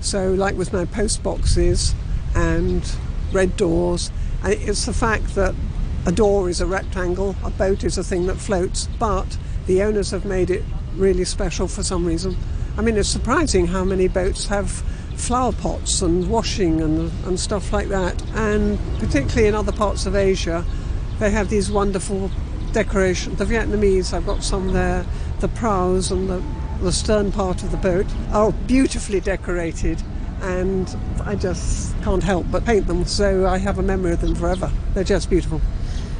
So, 0.00 0.32
like 0.32 0.56
with 0.56 0.72
my 0.72 0.84
post 0.84 1.22
boxes 1.22 1.94
and 2.34 2.84
red 3.32 3.56
doors, 3.56 4.10
it's 4.44 4.86
the 4.86 4.92
fact 4.92 5.34
that 5.34 5.54
a 6.06 6.12
door 6.12 6.50
is 6.50 6.60
a 6.60 6.66
rectangle, 6.66 7.36
a 7.42 7.50
boat 7.50 7.84
is 7.84 7.96
a 7.96 8.04
thing 8.04 8.26
that 8.26 8.36
floats, 8.36 8.88
but 8.98 9.38
the 9.66 9.82
owners 9.82 10.10
have 10.10 10.24
made 10.24 10.50
it 10.50 10.62
really 10.96 11.24
special 11.24 11.66
for 11.66 11.82
some 11.82 12.04
reason. 12.04 12.36
I 12.76 12.82
mean, 12.82 12.96
it's 12.96 13.08
surprising 13.08 13.68
how 13.68 13.84
many 13.84 14.08
boats 14.08 14.46
have 14.48 14.82
flower 15.16 15.52
pots 15.52 16.02
and 16.02 16.28
washing 16.28 16.80
and, 16.80 17.10
and 17.26 17.38
stuff 17.38 17.72
like 17.72 17.88
that. 17.88 18.22
And 18.34 18.78
particularly 18.98 19.48
in 19.48 19.54
other 19.54 19.72
parts 19.72 20.06
of 20.06 20.14
Asia, 20.14 20.64
they 21.18 21.30
have 21.30 21.48
these 21.48 21.70
wonderful 21.70 22.30
decorations. 22.72 23.38
The 23.38 23.44
Vietnamese, 23.44 24.12
I've 24.12 24.26
got 24.26 24.42
some 24.42 24.72
there, 24.72 25.06
the 25.40 25.48
prows 25.48 26.10
and 26.10 26.28
the, 26.28 26.42
the 26.80 26.92
stern 26.92 27.32
part 27.32 27.62
of 27.62 27.70
the 27.70 27.76
boat 27.76 28.06
are 28.32 28.52
beautifully 28.52 29.20
decorated. 29.20 30.02
And 30.42 30.94
I 31.24 31.36
just 31.36 31.94
can't 32.02 32.22
help 32.22 32.46
but 32.50 32.64
paint 32.64 32.86
them, 32.86 33.04
so 33.04 33.46
I 33.46 33.58
have 33.58 33.78
a 33.78 33.82
memory 33.82 34.12
of 34.12 34.20
them 34.20 34.34
forever. 34.34 34.70
They're 34.92 35.04
just 35.04 35.30
beautiful. 35.30 35.60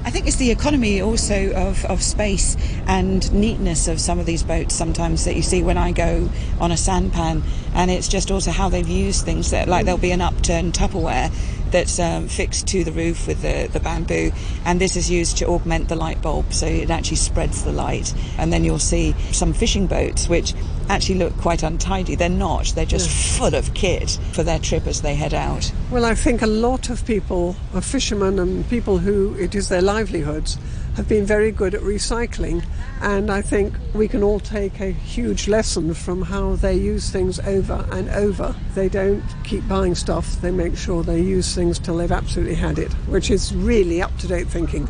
I 0.05 0.11
think 0.11 0.27
it's 0.27 0.37
the 0.37 0.51
economy 0.51 1.01
also 1.01 1.51
of, 1.55 1.83
of 1.87 2.03
space 2.03 2.59
and 2.87 3.33
neatness 3.33 3.89
of 3.89 3.99
some 3.99 4.19
of 4.19 4.27
these 4.27 4.43
boats 4.43 4.75
sometimes 4.75 5.25
that 5.25 5.35
you 5.35 5.41
see 5.41 5.63
when 5.63 5.79
I 5.79 5.93
go 5.93 6.29
on 6.61 6.71
a 6.71 6.77
sampan, 6.77 7.43
and 7.75 7.91
it's 7.91 8.07
just 8.07 8.31
also 8.31 8.51
how 8.51 8.69
they've 8.69 8.87
used 8.87 9.25
things 9.25 9.51
that 9.51 9.67
like 9.67 9.87
there'll 9.87 9.99
be 9.99 10.11
an 10.11 10.21
upturned 10.21 10.75
Tupperware 10.75 11.33
that's 11.75 11.99
um, 11.99 12.29
fixed 12.29 12.69
to 12.69 12.85
the 12.85 12.93
roof 12.93 13.27
with 13.27 13.43
the, 13.43 13.69
the 13.73 13.81
bamboo, 13.81 14.31
and 14.65 14.81
this 14.81 14.95
is 14.95 15.11
used 15.11 15.37
to 15.39 15.47
augment 15.49 15.89
the 15.89 15.97
light 15.97 16.23
bulb 16.23 16.53
so 16.53 16.67
it 16.67 16.89
actually 16.89 17.17
spreads 17.17 17.65
the 17.65 17.73
light. 17.73 18.15
And 18.39 18.53
then 18.53 18.63
you'll 18.63 18.79
see 18.79 19.13
some 19.33 19.53
fishing 19.53 19.89
boats 19.89 20.29
which 20.29 20.55
actually 20.89 21.17
look 21.17 21.37
quite 21.39 21.65
untidy. 21.65 22.15
They're 22.15 22.29
not, 22.29 22.67
they're 22.77 22.87
just 22.87 23.09
yeah. 23.09 23.39
full 23.39 23.55
of 23.57 23.75
kit 23.75 24.21
for 24.33 24.45
their 24.45 24.61
trip 24.61 24.87
as 24.87 25.03
they 25.03 25.17
head 25.17 25.35
out. 25.35 25.73
Well, 25.91 26.05
I 26.05 26.15
think 26.15 26.43
a 26.43 26.47
lot 26.47 26.91
of 26.91 27.05
people, 27.05 27.55
fishermen 27.81 28.39
and 28.39 28.69
people 28.71 28.99
who 28.99 29.35
it 29.35 29.57
is 29.57 29.69
their 29.69 29.83
livelihoods, 29.83 30.57
have 30.95 31.09
been 31.09 31.25
very 31.25 31.51
good 31.51 31.75
at 31.75 31.81
recycling, 31.83 32.65
and 33.01 33.31
I 33.31 33.43
think 33.43 33.75
we 33.95 34.09
can 34.09 34.23
all 34.23 34.41
take 34.41 34.81
a 34.81 34.91
huge 34.91 35.49
lesson 35.49 35.95
from 35.95 36.23
how 36.23 36.57
they 36.57 36.75
use 36.75 37.11
things 37.11 37.41
over 37.41 37.87
and 37.93 38.09
over. 38.11 38.55
They 38.75 38.89
don't 38.89 39.23
keep 39.45 39.67
buying 39.69 39.95
stuff, 39.95 40.41
they 40.41 40.51
make 40.51 40.77
sure 40.77 41.03
they 41.03 41.21
use 41.21 41.55
things 41.55 41.79
till 41.79 41.97
they've 41.97 42.13
absolutely 42.13 42.55
had 42.55 42.79
it, 42.79 42.93
which 43.09 43.31
is 43.31 43.55
really 43.55 44.01
up 44.01 44.17
to 44.19 44.29
date 44.29 44.49
thinking 44.49 44.89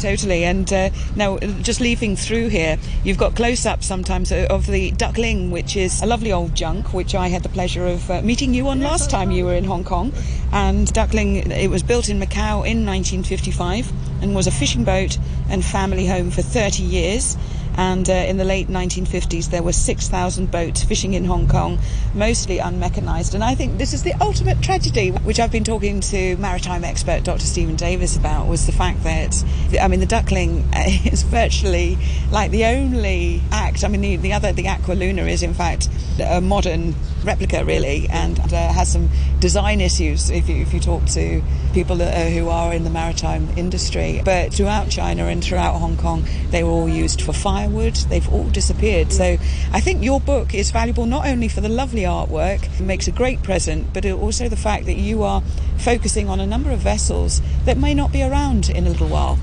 totally. 0.00 0.44
And 0.44 0.72
uh, 0.72 0.90
now, 1.14 1.38
just 1.38 1.80
leaving 1.80 2.16
through 2.16 2.48
here, 2.48 2.78
you've 3.04 3.18
got 3.18 3.36
close 3.36 3.66
ups 3.66 3.86
sometimes 3.86 4.32
of 4.32 4.66
the 4.66 4.90
Duckling, 4.92 5.50
which 5.50 5.76
is 5.76 6.02
a 6.02 6.06
lovely 6.06 6.32
old 6.32 6.54
junk, 6.54 6.92
which 6.92 7.14
I 7.14 7.28
had 7.28 7.42
the 7.42 7.48
pleasure 7.48 7.86
of 7.86 8.10
uh, 8.10 8.22
meeting 8.22 8.54
you 8.54 8.68
on 8.68 8.80
last 8.80 9.10
time 9.10 9.30
you 9.30 9.44
were 9.44 9.54
in 9.54 9.64
Hong 9.64 9.84
Kong. 9.84 10.12
And 10.52 10.92
Duckling, 10.92 11.50
it 11.52 11.70
was 11.70 11.82
built 11.82 12.08
in 12.08 12.18
Macau 12.18 12.66
in 12.66 12.84
1955 12.84 13.92
and 14.22 14.34
was 14.34 14.46
a 14.46 14.50
fishing 14.50 14.84
boat 14.84 15.18
and 15.48 15.64
family 15.64 16.06
home 16.06 16.30
for 16.30 16.42
30 16.42 16.82
years 16.82 17.36
and 17.76 18.08
uh, 18.08 18.12
in 18.12 18.36
the 18.36 18.44
late 18.44 18.68
1950s 18.68 19.50
there 19.50 19.62
were 19.62 19.72
6,000 19.72 20.50
boats 20.50 20.82
fishing 20.84 21.14
in 21.14 21.24
Hong 21.24 21.48
Kong, 21.48 21.78
mostly 22.14 22.60
unmechanized. 22.60 23.34
And 23.34 23.44
I 23.44 23.54
think 23.54 23.78
this 23.78 23.92
is 23.92 24.02
the 24.02 24.14
ultimate 24.20 24.60
tragedy, 24.62 25.10
which 25.10 25.40
I've 25.40 25.52
been 25.52 25.64
talking 25.64 26.00
to 26.00 26.36
maritime 26.36 26.84
expert 26.84 27.24
Dr. 27.24 27.46
Stephen 27.46 27.76
Davies 27.76 28.16
about, 28.16 28.46
was 28.46 28.66
the 28.66 28.72
fact 28.72 29.02
that, 29.04 29.44
I 29.80 29.88
mean, 29.88 30.00
the 30.00 30.06
Duckling 30.06 30.68
is 30.74 31.22
virtually 31.22 31.98
like 32.30 32.50
the 32.50 32.64
only 32.64 33.42
act. 33.50 33.84
I 33.84 33.88
mean, 33.88 34.00
the, 34.00 34.16
the 34.16 34.32
other, 34.32 34.52
the 34.52 34.68
Aqua 34.68 34.92
Luna 34.94 35.22
is 35.24 35.42
in 35.42 35.54
fact 35.54 35.88
a 36.20 36.40
modern 36.40 36.94
replica, 37.24 37.64
really, 37.64 38.08
and 38.08 38.38
uh, 38.40 38.72
has 38.72 38.92
some 38.92 39.08
design 39.40 39.80
issues 39.80 40.30
if 40.30 40.48
you, 40.48 40.56
if 40.56 40.72
you 40.72 40.80
talk 40.80 41.04
to 41.06 41.42
people 41.72 41.96
that, 41.96 42.14
uh, 42.14 42.30
who 42.30 42.48
are 42.48 42.72
in 42.72 42.84
the 42.84 42.90
maritime 42.90 43.48
industry. 43.56 44.20
But 44.24 44.52
throughout 44.52 44.90
China 44.90 45.26
and 45.26 45.42
throughout 45.42 45.78
Hong 45.78 45.96
Kong, 45.96 46.24
they 46.50 46.64
were 46.64 46.70
all 46.70 46.88
used 46.88 47.22
for 47.22 47.32
fire 47.32 47.59
firewood, 47.60 47.94
they've 48.08 48.32
all 48.32 48.44
disappeared. 48.44 49.12
So 49.12 49.36
I 49.72 49.80
think 49.80 50.02
your 50.02 50.20
book 50.20 50.54
is 50.54 50.70
valuable 50.70 51.06
not 51.06 51.26
only 51.26 51.48
for 51.48 51.60
the 51.60 51.68
lovely 51.68 52.02
artwork, 52.02 52.64
it 52.80 52.82
makes 52.82 53.06
a 53.06 53.12
great 53.12 53.42
present, 53.42 53.92
but 53.92 54.06
also 54.06 54.48
the 54.48 54.56
fact 54.56 54.86
that 54.86 54.96
you 54.96 55.22
are 55.22 55.42
focusing 55.78 56.28
on 56.28 56.40
a 56.40 56.46
number 56.46 56.70
of 56.70 56.78
vessels 56.78 57.42
that 57.64 57.76
may 57.76 57.94
not 57.94 58.12
be 58.12 58.22
around 58.22 58.70
in 58.70 58.86
a 58.86 58.90
little 58.90 59.08
while. 59.08 59.38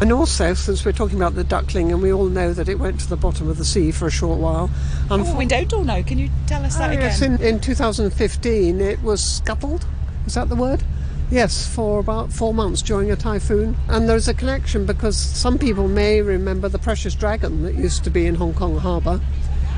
And 0.00 0.12
also, 0.12 0.54
since 0.54 0.84
we're 0.84 0.92
talking 0.92 1.16
about 1.16 1.34
the 1.34 1.44
duckling, 1.44 1.92
and 1.92 2.00
we 2.00 2.10
all 2.10 2.26
know 2.26 2.54
that 2.54 2.68
it 2.68 2.78
went 2.78 3.00
to 3.00 3.08
the 3.08 3.16
bottom 3.16 3.48
of 3.48 3.58
the 3.58 3.66
sea 3.66 3.90
for 3.90 4.06
a 4.06 4.10
short 4.10 4.38
while. 4.38 4.70
Oh, 5.10 5.20
um, 5.20 5.36
we 5.36 5.44
don't 5.44 5.70
all 5.74 5.84
know. 5.84 6.02
Can 6.02 6.16
you 6.16 6.30
tell 6.46 6.64
us 6.64 6.78
that 6.78 6.88
oh, 6.88 6.92
again? 6.94 7.02
Yes, 7.02 7.20
in, 7.20 7.40
in 7.42 7.60
2015 7.60 8.80
it 8.80 9.02
was 9.02 9.22
scuttled. 9.22 9.84
Is 10.26 10.34
that 10.34 10.48
the 10.48 10.56
word? 10.56 10.82
Yes, 11.30 11.64
for 11.64 12.00
about 12.00 12.32
four 12.32 12.52
months 12.52 12.82
during 12.82 13.12
a 13.12 13.16
typhoon. 13.16 13.76
And 13.88 14.08
there's 14.08 14.26
a 14.26 14.34
connection 14.34 14.84
because 14.84 15.16
some 15.16 15.58
people 15.58 15.86
may 15.86 16.22
remember 16.22 16.68
the 16.68 16.78
Precious 16.78 17.14
Dragon 17.14 17.62
that 17.62 17.74
used 17.74 18.02
to 18.04 18.10
be 18.10 18.26
in 18.26 18.34
Hong 18.34 18.52
Kong 18.52 18.76
harbour. 18.78 19.20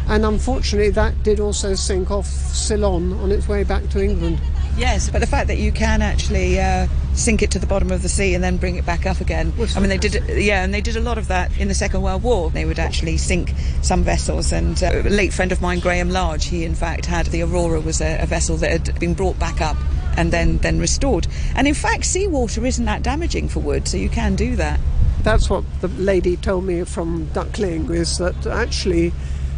And 0.09 0.25
unfortunately, 0.25 0.91
that 0.91 1.23
did 1.23 1.41
also 1.41 1.75
sink 1.75 2.11
off 2.11 2.27
Ceylon 2.27 3.13
on 3.21 3.31
its 3.31 3.49
way 3.49 3.65
back 3.65 3.87
to 3.91 4.03
England. 4.03 4.41
Yes, 4.79 5.11
but 5.11 5.21
the 5.21 5.27
fact 5.27 5.49
that 5.49 5.59
you 5.59 5.71
can 5.71 6.01
actually 6.01 6.59
uh, 6.59 6.89
sink 7.13 7.43
it 7.43 7.51
to 7.51 7.59
the 7.59 7.67
bottom 7.67 7.91
of 7.91 8.01
the 8.01 8.09
sea 8.09 8.35
and 8.35 8.43
then 8.43 8.57
bring 8.57 8.77
it 8.77 8.87
back 8.87 9.05
up 9.05 9.21
again. 9.21 9.53
I 9.77 9.81
mean, 9.81 9.91
they 9.91 9.99
did, 9.99 10.25
yeah, 10.31 10.65
and 10.65 10.73
they 10.73 10.81
did 10.81 10.97
a 10.97 11.01
lot 11.01 11.19
of 11.19 11.29
that 11.29 11.57
in 11.59 11.69
the 11.69 11.75
Second 11.75 12.01
World 12.01 12.23
War. 12.23 12.49
They 12.49 12.65
would 12.65 12.79
actually 12.79 13.19
sink 13.19 13.53
some 13.83 14.03
vessels, 14.03 14.51
and 14.51 14.83
uh, 14.83 15.03
a 15.05 15.11
late 15.11 15.35
friend 15.35 15.53
of 15.53 15.61
mine, 15.61 15.81
Graham 15.81 16.09
Large, 16.09 16.47
he 16.47 16.65
in 16.65 16.75
fact 16.75 17.05
had 17.05 17.27
the 17.27 17.43
Aurora 17.43 17.81
was 17.81 18.01
a, 18.01 18.19
a 18.23 18.27
vessel 18.27 18.57
that 18.57 18.71
had 18.71 18.99
been 18.99 19.13
brought 19.13 19.39
back 19.39 19.61
up 19.61 19.77
and 20.17 20.33
then 20.33 20.59
then 20.59 20.79
restored. 20.79 21.27
And 21.55 21.67
in 21.67 21.75
fact, 21.75 22.05
seawater 22.05 22.65
isn't 22.65 22.85
that 22.85 23.03
damaging 23.03 23.49
for 23.49 23.61
wood, 23.61 23.89
so 23.89 23.97
you 23.97 24.09
can 24.09 24.35
do 24.37 24.57
that. 24.57 24.81
That's 25.23 25.49
what 25.49 25.65
the 25.81 25.89
lady 25.89 26.37
told 26.37 26.65
me 26.65 26.85
from 26.85 27.27
Duckling 27.33 27.91
is 27.91 28.19
that 28.19 28.47
actually, 28.47 29.13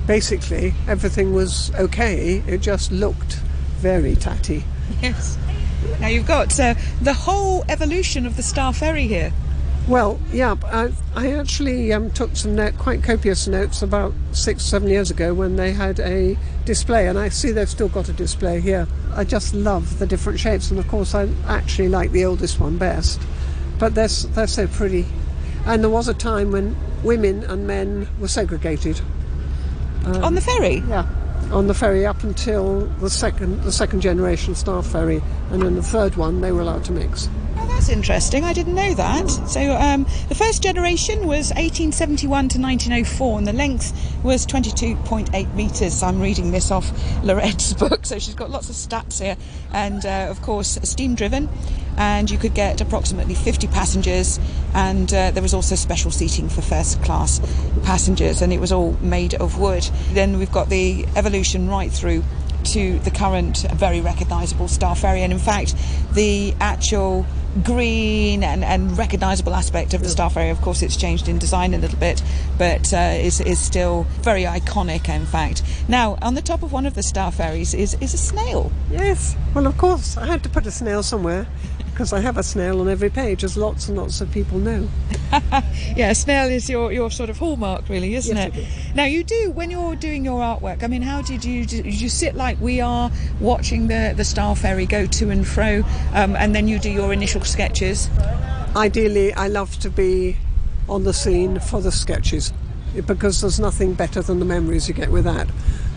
basically, 0.07 0.75
everything 0.87 1.33
was 1.33 1.73
okay. 1.75 2.43
It 2.47 2.61
just 2.61 2.93
looked 2.93 3.35
very 3.79 4.15
tatty. 4.15 4.65
Yes. 5.01 5.39
Now 6.01 6.09
you've 6.09 6.27
got 6.27 6.59
uh, 6.61 6.75
the 7.01 7.15
whole 7.15 7.65
evolution 7.69 8.27
of 8.27 8.37
the 8.37 8.43
Star 8.43 8.73
Ferry 8.73 9.07
here. 9.07 9.33
Well, 9.87 10.19
yeah, 10.33 10.57
I, 10.65 10.93
I 11.15 11.33
actually 11.33 11.93
um, 11.93 12.11
took 12.11 12.35
some 12.37 12.55
note, 12.55 12.79
quite 12.79 13.03
copious 13.03 13.47
notes 13.47 13.83
about 13.83 14.15
six, 14.33 14.65
seven 14.65 14.89
years 14.89 15.11
ago 15.11 15.35
when 15.35 15.57
they 15.57 15.73
had 15.73 16.01
a 16.01 16.39
display, 16.65 17.07
and 17.07 17.19
I 17.19 17.29
see 17.29 17.51
they've 17.53 17.69
still 17.69 17.91
got 17.91 18.09
a 18.09 18.15
display 18.15 18.61
here. 18.61 18.89
I 19.15 19.25
just 19.25 19.53
love 19.53 19.99
the 19.99 20.07
different 20.07 20.41
shapes, 20.41 20.71
and 20.71 20.81
of 20.81 20.89
course, 20.89 21.15
I 21.15 21.29
actually 21.47 21.89
like 21.89 22.13
the 22.13 22.25
oldest 22.25 22.59
one 22.59 22.79
best. 22.79 23.21
But 23.79 23.95
they're, 23.95 24.09
they're 24.09 24.47
so 24.47 24.67
pretty. 24.67 25.05
And 25.67 25.83
there 25.83 25.91
was 25.91 26.09
a 26.09 26.15
time 26.15 26.51
when 26.51 26.77
women 27.03 27.45
and 27.45 27.67
men 27.67 28.09
were 28.19 28.29
segregated. 28.29 29.03
Um, 30.07 30.25
On 30.25 30.35
the 30.35 30.41
ferry? 30.41 30.83
Yeah 30.89 31.07
on 31.53 31.67
the 31.67 31.75
ferry 31.75 32.07
up 32.07 32.23
until 32.23 32.87
the 33.01 33.11
second 33.11 33.63
the 33.63 33.73
second 33.73 34.01
generation 34.01 34.55
Star 34.55 34.83
Ferry, 34.83 35.23
and 35.51 35.63
then 35.63 35.75
the 35.75 35.83
third 35.83 36.17
one 36.17 36.41
they 36.41 36.53
were 36.53 36.61
allowed 36.61 36.85
to 36.85 36.93
mix. 36.93 37.29
Oh, 37.57 37.67
that's 37.67 37.89
interesting. 37.89 38.45
I 38.45 38.53
didn't 38.53 38.75
know 38.75 38.95
that. 38.95 39.31
So 39.49 39.73
um, 39.77 40.05
the 40.29 40.35
first 40.35 40.63
generation 40.63 41.27
was 41.27 41.51
1871 41.51 42.29
to 42.49 42.61
1904, 42.61 43.39
and 43.39 43.47
the 43.47 43.53
length 43.53 43.93
was 44.25 44.47
22.8 44.47 45.55
metres. 45.55 46.03
I'm 46.03 46.21
reading 46.21 46.51
this 46.51 46.71
off 46.71 46.93
Lorette's 47.23 47.73
book, 47.85 48.07
so 48.07 48.19
she's 48.19 48.35
got 48.35 48.51
lots 48.51 48.69
of 48.69 48.75
stats 48.75 49.23
here, 49.23 49.37
and 49.73 50.05
uh, 50.05 50.27
of 50.31 50.43
course 50.43 50.79
steam 50.83 51.15
driven 51.15 51.49
and 51.97 52.31
you 52.31 52.39
could 52.39 52.55
get 52.55 52.81
approximately 52.81 53.35
50 53.35 53.67
passengers 53.69 54.41
and 54.75 55.13
uh, 55.13 55.31
there 55.31 55.43
was 55.43 55.55
also 55.55 55.75
special 55.75 56.11
seating 56.11 56.49
for 56.49 56.63
first 56.63 57.03
class 57.03 57.41
passengers 57.85 58.43
and 58.43 58.53
it 58.53 58.61
was 58.61 58.73
all 58.73 58.93
made 59.01 59.35
of 59.35 59.59
wood 59.59 59.89
then 60.13 60.39
we've 60.39 60.53
got 60.53 60.69
the 60.69 61.07
evolution 61.17 61.69
right 61.69 61.93
through 61.93 62.23
to 62.65 62.99
the 63.01 63.11
current 63.11 63.59
very 63.75 64.01
recognisable 64.01 64.69
Star 64.69 64.97
Ferry 64.97 65.23
and 65.23 65.33
in 65.33 65.39
fact 65.39 65.75
the 66.13 66.55
actual 66.61 67.27
green 67.63 68.43
and, 68.43 68.65
and 68.65 68.97
recognisable 68.99 69.55
aspect 69.55 69.95
of 69.95 70.03
the 70.03 70.09
Star 70.09 70.29
Ferry. 70.29 70.51
Of 70.51 70.61
course, 70.61 70.83
it's 70.83 70.97
changed 70.97 71.29
in 71.29 71.39
design 71.39 71.75
a 71.75 71.79
little 71.79 71.99
bit, 71.99 72.23
but 72.59 72.93
uh, 72.93 73.15
is, 73.17 73.41
is 73.41 73.59
still 73.59 74.07
very 74.23 74.43
iconic, 74.43 75.09
in 75.09 75.27
fact. 75.27 75.63
Now, 75.89 76.19
on 76.21 76.35
the 76.35 76.43
top 76.43 76.63
of 76.63 76.73
one 76.73 76.87
of 76.87 76.95
the 76.95 77.03
Star 77.03 77.31
Ferries 77.31 77.75
is, 77.75 77.95
is 78.01 78.15
a 78.15 78.19
snail. 78.19 78.73
Yes, 78.91 79.37
well, 79.55 79.67
of 79.67 79.79
course, 79.79 80.17
I 80.17 80.27
had 80.27 80.43
to 80.43 80.49
put 80.49 80.67
a 80.67 80.71
snail 80.71 81.03
somewhere 81.03 81.47
because 81.95 82.13
I 82.13 82.19
have 82.19 82.37
a 82.37 82.43
snail 82.43 82.81
on 82.81 82.89
every 82.89 83.09
page, 83.09 83.45
as 83.45 83.57
lots 83.57 83.89
and 83.89 83.97
lots 83.97 84.21
of 84.21 84.29
people 84.33 84.59
know. 84.59 84.89
yeah, 85.97 86.13
snail 86.13 86.51
is 86.51 86.69
your, 86.69 86.91
your 86.91 87.09
sort 87.09 87.31
of 87.31 87.39
hallmark, 87.39 87.89
really, 87.89 88.17
isn't 88.17 88.37
yes, 88.37 88.49
it? 88.49 88.59
it 88.59 88.97
now, 88.97 89.05
you 89.05 89.23
do, 89.23 89.53
when 89.53 89.71
you're 89.71 89.95
doing 89.95 90.25
your 90.25 90.41
artwork, 90.41 90.83
I 90.83 90.89
mean, 90.89 91.03
how 91.03 91.23
did 91.23 91.45
you, 91.45 91.65
did 91.65 92.01
you 92.01 92.09
sit 92.09 92.35
like 92.35 92.61
we 92.61 92.81
are 92.81 93.13
watching 93.39 93.87
the, 93.87 94.13
the 94.17 94.25
Star 94.25 94.57
Ferry 94.57 94.87
go 94.87 95.07
to 95.07 95.31
and 95.31 95.47
fro, 95.47 95.85
um, 96.15 96.35
and 96.35 96.53
then 96.53 96.67
you 96.67 96.81
do 96.81 96.91
your 96.91 97.13
initial 97.13 97.43
sketches? 97.43 98.11
Ideally, 98.75 99.33
I 99.33 99.47
love 99.47 99.79
to 99.79 99.89
be 99.89 100.37
on 100.89 101.05
the 101.05 101.13
scene 101.13 101.61
for 101.61 101.81
the 101.81 101.93
sketches 101.93 102.53
because 103.07 103.41
there's 103.41 103.61
nothing 103.61 103.95
better 103.95 104.21
than 104.21 104.41
the 104.41 104.45
memories 104.45 104.89
you 104.89 104.95
get 104.95 105.13
with 105.13 105.25
that. 105.25 105.49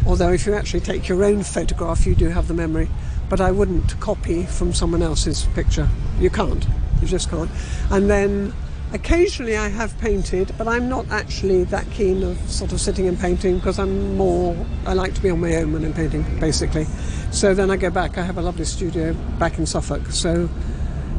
Although, 0.05 0.31
if 0.31 0.45
you 0.45 0.53
actually 0.53 0.81
take 0.81 1.09
your 1.09 1.23
own 1.23 1.41
photograph, 1.41 2.05
you 2.05 2.13
do 2.13 2.29
have 2.29 2.47
the 2.47 2.53
memory 2.53 2.87
but 3.29 3.41
I 3.41 3.51
wouldn't 3.51 3.99
copy 3.99 4.43
from 4.43 4.73
someone 4.73 5.01
else's 5.01 5.45
picture. 5.53 5.87
You 6.19 6.29
can't. 6.29 6.65
You 7.01 7.07
just 7.07 7.29
can't. 7.29 7.49
And 7.91 8.09
then 8.09 8.53
occasionally 8.93 9.57
I 9.57 9.67
have 9.67 9.97
painted, 9.99 10.53
but 10.57 10.67
I'm 10.67 10.89
not 10.89 11.09
actually 11.09 11.63
that 11.65 11.89
keen 11.91 12.23
of 12.23 12.37
sort 12.49 12.71
of 12.71 12.79
sitting 12.79 13.07
and 13.07 13.19
painting 13.19 13.57
because 13.57 13.79
I'm 13.79 14.15
more, 14.15 14.55
I 14.85 14.93
like 14.93 15.13
to 15.15 15.21
be 15.21 15.29
on 15.29 15.39
my 15.39 15.55
own 15.55 15.73
when 15.73 15.83
I'm 15.83 15.93
painting, 15.93 16.23
basically. 16.39 16.85
So 17.31 17.53
then 17.53 17.69
I 17.69 17.77
go 17.77 17.89
back. 17.89 18.17
I 18.17 18.23
have 18.23 18.37
a 18.37 18.41
lovely 18.41 18.65
studio 18.65 19.13
back 19.37 19.59
in 19.59 19.65
Suffolk. 19.65 20.07
So 20.11 20.49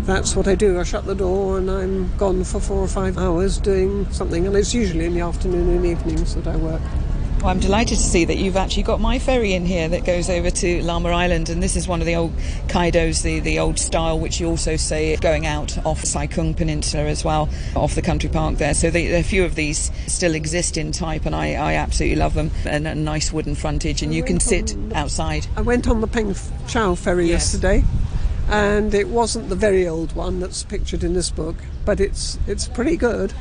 that's 0.02 0.34
what 0.34 0.48
I 0.48 0.54
do. 0.54 0.80
I 0.80 0.84
shut 0.84 1.04
the 1.04 1.14
door 1.14 1.58
and 1.58 1.70
I'm 1.70 2.16
gone 2.16 2.42
for 2.42 2.60
four 2.60 2.78
or 2.78 2.88
five 2.88 3.18
hours 3.18 3.58
doing 3.58 4.10
something, 4.10 4.46
and 4.46 4.56
it's 4.56 4.72
usually 4.72 5.04
in 5.04 5.14
the 5.14 5.20
afternoon 5.20 5.68
and 5.68 5.84
evenings 5.84 6.34
that 6.34 6.46
I 6.46 6.56
work. 6.56 6.80
Well, 7.38 7.50
I'm 7.50 7.60
delighted 7.60 7.98
to 7.98 8.02
see 8.02 8.24
that 8.24 8.36
you've 8.36 8.56
actually 8.56 8.82
got 8.82 9.00
my 9.00 9.20
ferry 9.20 9.52
in 9.52 9.64
here 9.64 9.88
that 9.88 10.04
goes 10.04 10.28
over 10.28 10.50
to 10.50 10.80
Lamma 10.80 11.14
Island, 11.14 11.48
and 11.48 11.62
this 11.62 11.76
is 11.76 11.86
one 11.86 12.00
of 12.00 12.06
the 12.06 12.16
old 12.16 12.32
kaidos, 12.66 13.22
the, 13.22 13.38
the 13.38 13.60
old 13.60 13.78
style, 13.78 14.18
which 14.18 14.40
you 14.40 14.48
also 14.48 14.74
see 14.74 15.14
going 15.14 15.46
out 15.46 15.78
off 15.86 16.04
Sai 16.04 16.26
Kung 16.26 16.52
Peninsula 16.52 17.04
as 17.04 17.24
well, 17.24 17.48
off 17.76 17.94
the 17.94 18.02
country 18.02 18.28
park 18.28 18.56
there. 18.56 18.74
So 18.74 18.90
the, 18.90 19.12
a 19.12 19.22
few 19.22 19.44
of 19.44 19.54
these 19.54 19.92
still 20.08 20.34
exist 20.34 20.76
in 20.76 20.90
type, 20.90 21.26
and 21.26 21.34
I, 21.34 21.52
I 21.52 21.74
absolutely 21.74 22.16
love 22.16 22.34
them. 22.34 22.50
And 22.64 22.88
a 22.88 22.94
nice 22.96 23.32
wooden 23.32 23.54
frontage, 23.54 24.02
and 24.02 24.12
you 24.12 24.24
can 24.24 24.40
sit 24.40 24.76
outside. 24.92 25.46
I 25.56 25.60
went 25.60 25.86
on 25.86 26.00
the 26.00 26.08
Peng 26.08 26.34
Chau 26.66 26.96
ferry 26.96 27.28
yes. 27.28 27.54
yesterday 27.54 27.84
and 28.48 28.94
it 28.94 29.08
wasn't 29.08 29.48
the 29.48 29.54
very 29.54 29.86
old 29.86 30.12
one 30.16 30.40
that's 30.40 30.64
pictured 30.64 31.04
in 31.04 31.12
this 31.12 31.30
book, 31.30 31.56
but 31.84 32.00
it's 32.00 32.38
it's 32.46 32.66
pretty 32.66 32.96
good. 32.96 33.32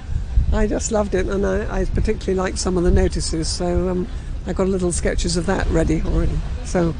I 0.53 0.67
just 0.67 0.91
loved 0.91 1.13
it, 1.13 1.27
and 1.27 1.45
I, 1.45 1.81
I 1.81 1.85
particularly 1.85 2.35
liked 2.35 2.57
some 2.57 2.77
of 2.77 2.83
the 2.83 2.91
notices. 2.91 3.47
So 3.47 3.89
um, 3.89 4.07
I 4.45 4.53
got 4.53 4.67
little 4.67 4.91
sketches 4.91 5.37
of 5.37 5.45
that 5.47 5.67
ready 5.67 6.01
already. 6.01 6.37
So. 6.63 6.93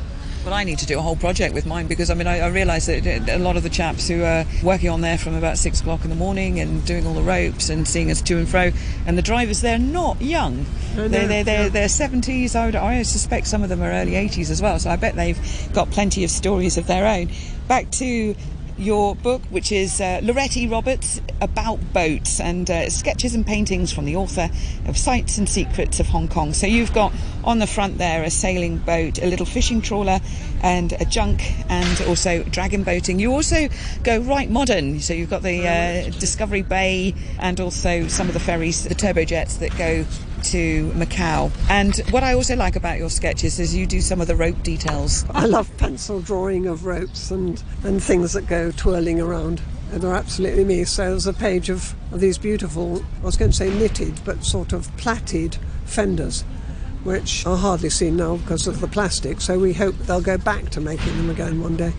Well, 0.44 0.54
I 0.54 0.64
need 0.64 0.80
to 0.80 0.86
do 0.86 0.98
a 0.98 1.02
whole 1.02 1.18
project 1.18 1.54
with 1.54 1.66
mine 1.66 1.88
because 1.88 2.10
I 2.10 2.14
mean 2.14 2.28
I, 2.28 2.40
I 2.40 2.48
realise 2.48 2.86
that 2.86 3.06
a 3.28 3.38
lot 3.38 3.58
of 3.58 3.64
the 3.64 3.70
chaps 3.70 4.08
who 4.08 4.24
are 4.24 4.46
working 4.64 4.90
on 4.90 5.02
there 5.02 5.18
from 5.18 5.36
about 5.36 5.58
six 5.58 5.82
o'clock 5.82 6.06
in 6.06 6.10
the 6.10 6.16
morning 6.16 6.62
and 6.62 6.86
doing 6.86 7.06
all 7.06 7.14
the 7.14 7.22
ropes 7.22 7.70
and 7.70 7.86
seeing 7.86 8.10
us 8.12 8.22
to 8.22 8.38
and 8.38 8.48
fro, 8.48 8.72
and 9.06 9.18
the 9.18 9.22
drivers 9.22 9.60
they're 9.60 9.78
not 9.78 10.22
young. 10.22 10.66
They're 10.96 11.10
they're 11.10 11.44
they're, 11.44 11.70
they're 11.70 11.88
70s. 11.88 12.56
I 12.56 12.66
would 12.66 12.78
I 12.78 13.02
suspect 13.02 13.48
some 13.48 13.62
of 13.62 13.68
them 13.68 13.84
are 13.84 13.92
early 13.92 14.14
80s 14.14 14.50
as 14.50 14.62
well. 14.62 14.80
So 14.80 14.90
I 14.90 14.96
bet 14.96 15.16
they've 15.16 15.38
got 15.74 15.92
plenty 15.92 16.24
of 16.24 16.30
stories 16.30 16.78
of 16.78 16.88
their 16.88 17.06
own. 17.06 17.30
Back 17.68 17.92
to 17.92 18.34
your 18.78 19.16
book, 19.16 19.42
which 19.50 19.72
is 19.72 20.00
uh, 20.00 20.20
Lorette 20.24 20.70
Roberts 20.70 21.22
about 21.42 21.80
boats 21.94 22.40
and 22.40 22.70
uh, 22.70 22.90
sketches 22.90 23.34
and 23.34 23.46
paintings 23.46 23.92
from 23.92 24.06
the 24.06 24.16
author 24.16 24.50
of 24.88 24.98
Sights 24.98 25.38
and 25.38 25.48
Secrets 25.50 26.00
of 26.00 26.08
Hong 26.08 26.28
Kong. 26.28 26.54
So 26.54 26.68
you've 26.68 26.94
got 26.94 27.14
on 27.44 27.60
the 27.60 27.68
front 27.68 27.98
there 27.98 28.24
a 28.24 28.30
sailing 28.30 28.78
boat, 28.78 29.22
a 29.22 29.26
little 29.26 29.46
fishing 29.46 29.82
trawler, 29.82 30.20
and 30.62 30.94
a 30.94 31.06
junk, 31.06 31.42
and 31.70 32.02
also 32.02 32.44
dragon 32.44 32.84
boating. 32.84 33.20
You 33.20 33.32
also 33.32 33.68
go 34.04 34.20
right 34.20 34.50
modern. 34.50 35.00
So 35.00 35.14
you've 35.14 35.30
got 35.30 35.44
the 35.44 35.68
uh, 35.68 36.10
Discovery 36.20 36.62
Bay 36.62 37.14
and 37.40 37.60
also 37.60 38.08
some 38.08 38.28
of 38.28 38.34
the 38.34 38.40
ferries, 38.40 38.84
the 38.84 38.96
turbojets 38.96 39.60
that 39.60 39.76
go 39.78 40.06
to 40.52 40.90
Macau. 40.92 41.52
And 41.70 41.98
what 42.12 42.24
I 42.24 42.34
also 42.34 42.56
like 42.56 42.76
about 42.76 42.98
your 42.98 43.10
sketches 43.10 43.60
is 43.60 43.76
you 43.76 43.86
do 43.86 44.02
some 44.02 44.22
of 44.22 44.28
the 44.28 44.36
rope 44.36 44.62
details. 44.64 45.26
I 45.32 45.46
love 45.46 45.70
pencil 45.78 46.22
drawing 46.22 46.68
of 46.68 46.86
ropes 46.86 47.32
and, 47.32 47.62
and 47.84 48.02
things 48.02 48.34
that 48.34 48.48
go 48.48 48.72
twirling 48.72 49.20
around. 49.20 49.62
And 49.92 50.02
they're 50.02 50.16
absolutely 50.16 50.64
me. 50.64 50.84
So 50.86 51.12
there's 51.12 51.28
a 51.28 51.34
page 51.34 51.70
of, 51.70 51.96
of 52.12 52.20
these 52.20 52.38
beautiful, 52.38 53.04
I 53.22 53.26
was 53.26 53.38
going 53.38 53.52
to 53.52 53.58
say 53.58 53.70
knitted, 53.70 54.22
but 54.24 54.44
sort 54.44 54.74
of 54.74 54.96
plaited 54.98 55.58
fenders 55.86 56.44
which 57.04 57.46
are 57.46 57.56
hardly 57.56 57.90
seen 57.90 58.18
now 58.18 58.36
because 58.38 58.68
of 58.68 58.82
the 58.82 58.88
plastic. 58.88 59.40
So 59.40 59.60
we 59.60 59.74
hope 59.74 59.96
they'll 60.00 60.22
go 60.22 60.38
back 60.38 60.70
to 60.72 60.82
making 60.82 61.16
them 61.18 61.30
again 61.30 61.62
one 61.62 61.78
day. 61.78 61.94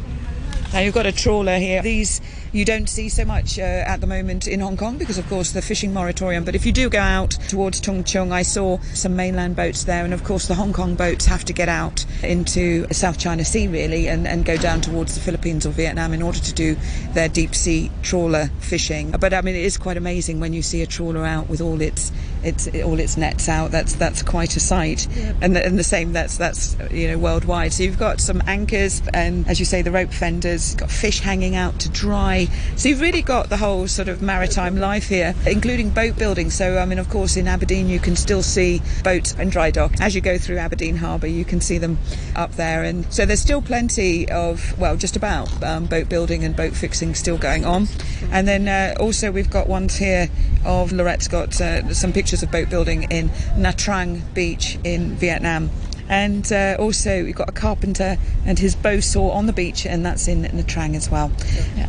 Now 0.73 0.81
you've 0.81 0.95
got 0.95 1.07
a 1.07 1.13
trawler 1.13 1.57
here. 1.57 1.81
These 1.81 2.21
you 2.59 2.65
don't 2.65 2.89
see 2.89 3.09
so 3.09 3.25
much 3.25 3.57
uh, 3.59 3.63
at 3.63 4.01
the 4.01 4.07
moment 4.07 4.49
in 4.49 4.59
Hong 4.59 4.77
Kong 4.77 4.99
because, 4.99 5.17
of 5.17 5.29
course, 5.29 5.53
the 5.53 5.63
fishing 5.63 5.95
moratorium. 5.95 6.45
But 6.45 6.57
if 6.57 6.67
you 6.67 6.73
do 6.73 6.91
go 6.91 6.99
out 6.99 7.31
towards 7.49 7.79
Tung 7.79 8.03
Chung, 8.03 8.33
I 8.33 8.43
saw 8.43 8.79
some 8.95 9.15
mainland 9.15 9.55
boats 9.55 9.85
there, 9.85 10.05
and 10.05 10.13
of 10.13 10.25
course, 10.25 10.49
the 10.49 10.57
Hong 10.57 10.73
Kong 10.73 10.97
boats 10.97 11.25
have 11.27 11.45
to 11.45 11.53
get 11.53 11.69
out 11.69 12.05
into 12.25 12.87
the 12.89 12.95
South 12.95 13.17
China 13.17 13.45
Sea 13.45 13.69
really 13.69 14.09
and, 14.09 14.27
and 14.27 14.45
go 14.45 14.57
down 14.57 14.81
towards 14.81 15.15
the 15.15 15.21
Philippines 15.21 15.67
or 15.67 15.71
Vietnam 15.71 16.13
in 16.13 16.21
order 16.21 16.41
to 16.41 16.53
do 16.53 16.77
their 17.13 17.29
deep 17.29 17.55
sea 17.55 17.93
trawler 18.03 18.51
fishing. 18.59 19.13
But 19.13 19.33
I 19.33 19.41
mean, 19.41 19.55
it 19.55 19.65
is 19.65 19.77
quite 19.77 19.97
amazing 19.97 20.41
when 20.41 20.53
you 20.53 20.63
see 20.63 20.83
a 20.83 20.87
trawler 20.87 21.25
out 21.25 21.49
with 21.49 21.61
all 21.61 21.81
its 21.81 22.11
its 22.43 22.67
all 22.83 22.99
its 22.99 23.17
nets 23.17 23.49
out. 23.49 23.71
That's 23.71 23.95
that's 23.95 24.23
quite 24.23 24.57
a 24.57 24.61
sight, 24.61 25.07
yeah. 25.15 25.33
and 25.41 25.55
the, 25.55 25.65
and 25.65 25.79
the 25.79 25.85
same 25.85 26.13
that's 26.13 26.37
that's 26.37 26.77
you 26.91 27.09
know 27.09 27.19
worldwide. 27.19 27.73
So 27.73 27.85
you've 27.85 27.99
got 27.99 28.21
some 28.21 28.43
anchors 28.47 29.01
and 29.15 29.47
as 29.49 29.61
you 29.61 29.65
say 29.65 29.83
the 29.83 29.93
rope 29.93 30.13
fenders, 30.13 30.75
got 30.75 30.91
fish 30.91 31.21
hanging 31.21 31.55
out 31.55 31.79
to 31.81 31.89
dry. 31.89 32.48
So 32.77 32.89
you've 32.89 33.01
really 33.01 33.23
got 33.23 33.49
the 33.49 33.57
whole 33.57 33.89
sort 33.89 34.09
of 34.09 34.23
maritime 34.23 34.77
life 34.77 35.09
here, 35.09 35.35
including 35.47 35.91
boat 35.91 36.17
building. 36.17 36.51
So 36.51 36.79
I 36.79 36.85
mean, 36.85 36.99
of 36.99 37.09
course, 37.09 37.37
in 37.37 37.49
Aberdeen 37.49 37.89
you 37.89 37.99
can 37.99 38.17
still 38.17 38.43
see 38.43 38.83
boats 39.03 39.35
and 39.39 39.51
dry 39.51 39.71
dock 39.71 40.01
as 40.01 40.15
you 40.15 40.21
go 40.21 40.39
through 40.39 40.59
Aberdeen 40.59 40.97
Harbour. 40.97 41.27
You 41.27 41.45
can 41.45 41.61
see 41.61 41.79
them 41.79 41.99
up 42.37 42.53
there, 42.53 42.85
and 42.85 43.11
so 43.13 43.27
there's 43.27 43.41
still 43.41 43.63
plenty 43.63 44.31
of 44.31 44.79
well, 44.79 44.97
just 44.97 45.17
about 45.17 45.63
um, 45.63 45.87
boat 45.87 46.09
building 46.09 46.45
and 46.45 46.55
boat 46.57 46.75
fixing 46.75 47.15
still 47.15 47.39
going 47.39 47.65
on. 47.65 47.89
And 48.31 48.47
then 48.47 48.69
uh, 48.69 49.01
also 49.01 49.31
we've 49.33 49.51
got 49.51 49.69
ones 49.69 49.97
here 49.97 50.29
of 50.65 50.93
Lorette's 50.93 51.29
got 51.29 51.61
uh, 51.61 51.93
some 51.95 52.13
pictures 52.13 52.43
of 52.43 52.51
boat 52.51 52.69
building 52.69 53.05
in 53.11 53.29
Nha 53.57 53.75
Trang 53.75 54.23
Beach 54.35 54.79
in 54.85 55.17
Vietnam. 55.17 55.71
And 56.09 56.51
uh, 56.51 56.77
also, 56.79 57.23
we've 57.23 57.35
got 57.35 57.49
a 57.49 57.53
carpenter 57.53 58.17
and 58.47 58.59
his 58.59 58.75
bow 58.75 59.01
saw 59.01 59.31
on 59.31 59.47
the 59.47 59.53
beach, 59.53 59.87
and 59.87 60.05
that's 60.05 60.27
in 60.27 60.43
Nha 60.43 60.65
Trang 60.65 60.97
as 60.97 61.11
well. 61.11 61.31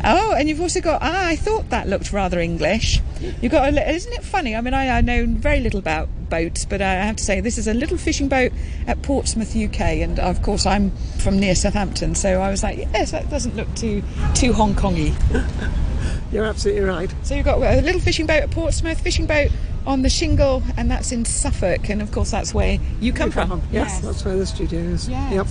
Oh, 0.04 0.34
and 0.38 0.48
you've 0.48 0.60
also 0.60 0.80
got, 0.80 1.00
ah, 1.02 1.28
I 1.28 1.36
thought 1.36 1.70
that 1.70 1.88
looked 1.88 2.12
rather 2.12 2.38
English. 2.38 3.00
You've 3.40 3.52
got, 3.52 3.72
a, 3.72 3.90
isn't 3.90 4.12
it 4.12 4.22
funny? 4.22 4.54
I 4.54 4.60
mean, 4.60 4.74
I, 4.74 4.98
I 4.98 5.00
know 5.00 5.26
very 5.26 5.60
little 5.60 5.78
about 5.78 6.08
boats, 6.28 6.64
but 6.64 6.82
I 6.82 6.92
have 6.94 7.16
to 7.16 7.24
say, 7.24 7.40
this 7.40 7.58
is 7.58 7.66
a 7.66 7.74
little 7.74 7.96
fishing 7.96 8.28
boat 8.28 8.52
at 8.86 9.02
Portsmouth, 9.02 9.56
UK, 9.56 9.80
and 9.80 10.18
of 10.18 10.42
course, 10.42 10.66
I'm 10.66 10.90
from 11.18 11.38
near 11.38 11.54
Southampton, 11.54 12.14
so 12.14 12.40
I 12.40 12.50
was 12.50 12.62
like, 12.62 12.78
yes, 12.78 13.10
that 13.12 13.28
doesn't 13.30 13.56
look 13.56 13.74
too 13.74 14.02
too 14.34 14.52
Hong 14.52 14.74
Kongy. 14.74 15.14
You're 16.32 16.44
absolutely 16.44 16.82
right. 16.82 17.12
So 17.24 17.34
you've 17.34 17.44
got 17.44 17.60
a 17.60 17.82
little 17.82 18.00
fishing 18.00 18.26
boat 18.26 18.42
at 18.42 18.50
Portsmouth, 18.52 19.00
fishing 19.00 19.26
boat 19.26 19.50
on 19.86 20.02
the 20.02 20.10
shingle, 20.10 20.62
and 20.76 20.90
that's 20.90 21.12
in 21.12 21.24
Suffolk, 21.24 21.88
and 21.88 22.02
of 22.02 22.12
course 22.12 22.30
that's 22.30 22.52
where 22.52 22.78
you 23.00 23.12
come 23.12 23.30
from. 23.30 23.48
from. 23.48 23.62
Yes, 23.72 23.92
yes, 23.94 24.00
that's 24.00 24.24
where 24.24 24.36
the 24.36 24.46
studio 24.46 24.80
is. 24.80 25.08
Yes. 25.08 25.32
Yep. 25.32 25.46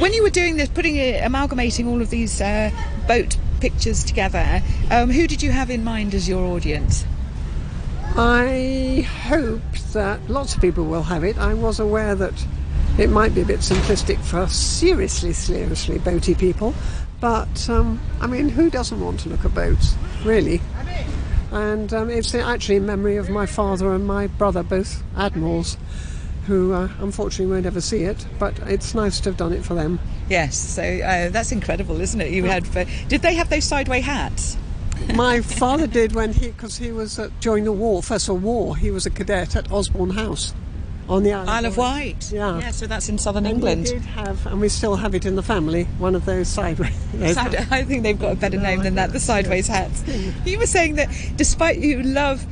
When 0.00 0.12
you 0.12 0.22
were 0.22 0.30
doing 0.30 0.56
this, 0.56 0.68
putting 0.68 0.96
it, 0.96 1.24
amalgamating 1.24 1.88
all 1.88 2.00
of 2.00 2.10
these 2.10 2.40
uh, 2.40 2.70
boat 3.06 3.36
pictures 3.60 4.04
together, 4.04 4.62
um, 4.90 5.10
who 5.10 5.26
did 5.26 5.42
you 5.42 5.50
have 5.50 5.70
in 5.70 5.84
mind 5.84 6.14
as 6.14 6.28
your 6.28 6.44
audience? 6.46 7.04
I 8.16 9.06
hope 9.26 9.60
that 9.92 10.28
lots 10.28 10.54
of 10.54 10.60
people 10.60 10.84
will 10.84 11.04
have 11.04 11.24
it. 11.24 11.38
I 11.38 11.54
was 11.54 11.78
aware 11.78 12.14
that 12.14 12.34
it 12.98 13.10
might 13.10 13.34
be 13.34 13.42
a 13.42 13.44
bit 13.44 13.60
simplistic 13.60 14.18
for 14.18 14.48
seriously, 14.48 15.32
seriously 15.32 15.98
boaty 15.98 16.36
people, 16.36 16.74
but 17.20 17.68
um, 17.70 18.00
I 18.20 18.26
mean, 18.26 18.48
who 18.48 18.70
doesn't 18.70 19.00
want 19.00 19.20
to 19.20 19.28
look 19.28 19.44
at 19.44 19.54
boats, 19.54 19.94
really? 20.24 20.60
And 21.50 21.92
um, 21.92 22.10
it's 22.10 22.34
actually 22.34 22.76
in 22.76 22.86
memory 22.86 23.16
of 23.16 23.28
my 23.28 23.46
father 23.46 23.92
and 23.92 24.06
my 24.06 24.26
brother, 24.26 24.62
both 24.62 25.02
admirals, 25.16 25.76
who 26.46 26.72
uh, 26.72 26.88
unfortunately 27.00 27.52
won't 27.52 27.66
ever 27.66 27.80
see 27.80 28.02
it. 28.02 28.26
But 28.38 28.58
it's 28.60 28.94
nice 28.94 29.20
to 29.20 29.30
have 29.30 29.36
done 29.36 29.52
it 29.52 29.64
for 29.64 29.74
them. 29.74 29.98
Yes, 30.28 30.56
so 30.56 30.82
uh, 30.82 31.30
that's 31.30 31.52
incredible, 31.52 32.00
isn't 32.00 32.20
it? 32.20 32.32
You 32.32 32.44
had, 32.44 32.64
did 33.08 33.22
they 33.22 33.34
have 33.34 33.50
those 33.50 33.64
sideway 33.64 34.00
hats? 34.00 34.56
my 35.14 35.40
father 35.60 35.86
did 35.86 36.14
when 36.14 36.32
he, 36.32 36.48
because 36.48 36.76
he 36.76 36.92
was 36.92 37.18
uh, 37.18 37.30
during 37.40 37.64
the 37.64 37.72
war, 37.72 38.02
First 38.02 38.28
World 38.28 38.42
War, 38.42 38.76
he 38.76 38.90
was 38.90 39.06
a 39.06 39.10
cadet 39.10 39.56
at 39.56 39.70
Osborne 39.70 40.10
House 40.10 40.54
on 41.08 41.22
the 41.22 41.32
Isle, 41.32 41.48
Isle 41.48 41.66
of 41.66 41.76
Wight. 41.76 42.32
Yeah. 42.32 42.58
yeah, 42.58 42.70
so 42.70 42.86
that's 42.86 43.08
in 43.08 43.18
southern 43.18 43.46
and 43.46 43.54
England. 43.54 43.84
We 43.84 43.90
did 43.92 44.02
have, 44.02 44.46
and 44.46 44.60
we 44.60 44.68
still 44.68 44.96
have 44.96 45.14
it 45.14 45.24
in 45.24 45.36
the 45.36 45.42
family, 45.42 45.84
one 45.98 46.14
of 46.14 46.24
those 46.24 46.48
sideways. 46.48 46.94
Side, 47.34 47.54
I 47.70 47.82
think 47.84 48.02
they've 48.02 48.18
got 48.18 48.32
a 48.32 48.36
better 48.36 48.58
name 48.58 48.82
than 48.82 48.94
that, 48.96 49.12
the 49.12 49.20
sideways 49.30 49.66
hats. 49.66 50.04
You 50.44 50.58
were 50.58 50.66
saying 50.66 50.96
that 50.96 51.08
despite 51.36 51.78
you 51.78 52.02
love 52.02 52.46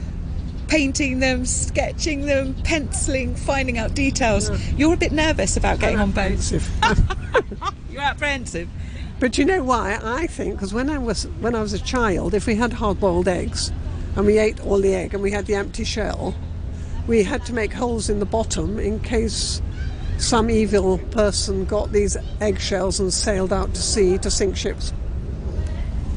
painting 0.69 1.21
them, 1.21 1.45
sketching 1.45 2.27
them, 2.27 2.55
penciling, 2.65 3.35
finding 3.35 3.79
out 3.79 3.95
details, 3.95 4.51
yeah. 4.51 4.59
you're 4.77 4.95
a 4.95 4.97
bit 4.97 5.13
nervous 5.13 5.57
about 5.57 5.79
getting 5.79 6.01
on 6.01 6.11
boats. 6.11 6.53
you're 7.91 8.03
apprehensive. 8.03 8.69
But 9.19 9.39
you 9.39 9.45
know 9.45 9.63
why? 9.63 9.99
I 10.03 10.27
think 10.27 10.55
because 10.55 10.75
when 10.75 10.91
I 10.91 10.99
was 10.99 11.25
when 11.41 11.55
I 11.55 11.63
was 11.63 11.73
a 11.73 11.79
child, 11.79 12.35
if 12.35 12.47
we 12.47 12.57
had 12.57 12.75
hard-boiled 12.75 13.29
eggs, 13.29 13.73
and 14.17 14.27
we 14.27 14.39
ate 14.39 14.61
all 14.61 14.81
the 14.81 14.95
egg 14.95 15.15
and 15.15 15.23
we 15.23 15.31
had 15.31 15.47
the 15.47 15.55
empty 15.55 15.85
shell, 15.85 16.35
we 17.07 17.23
had 17.23 17.45
to 17.47 17.53
make 17.53 17.73
holes 17.73 18.09
in 18.09 18.19
the 18.19 18.27
bottom 18.27 18.79
in 18.79 19.01
case 19.01 19.63
some 20.19 20.51
evil 20.51 20.99
person 20.99 21.65
got 21.65 21.93
these 21.93 22.17
eggshells 22.41 23.01
and 23.01 23.13
sailed 23.13 23.53
out 23.53 23.75
to 23.75 23.83
sea 23.83 24.19
to 24.19 24.31
sink 24.31 24.57
ships. 24.57 24.93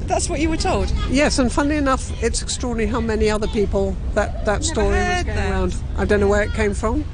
That's 0.03 0.29
what 0.29 0.39
you 0.39 0.49
were 0.49 0.57
told? 0.57 0.91
Yes, 1.09 1.37
and 1.37 1.51
funnily 1.51 1.77
enough, 1.77 2.11
it's 2.23 2.41
extraordinary 2.41 2.89
how 2.89 2.99
many 2.99 3.29
other 3.29 3.47
people 3.47 3.95
that, 4.15 4.43
that 4.45 4.63
story 4.63 4.87
was 4.87 5.23
going 5.23 5.35
that. 5.35 5.51
around. 5.51 5.75
I 5.97 6.05
don't 6.05 6.19
know 6.19 6.27
where 6.27 6.41
it 6.41 6.51
came 6.53 6.73
from, 6.73 7.05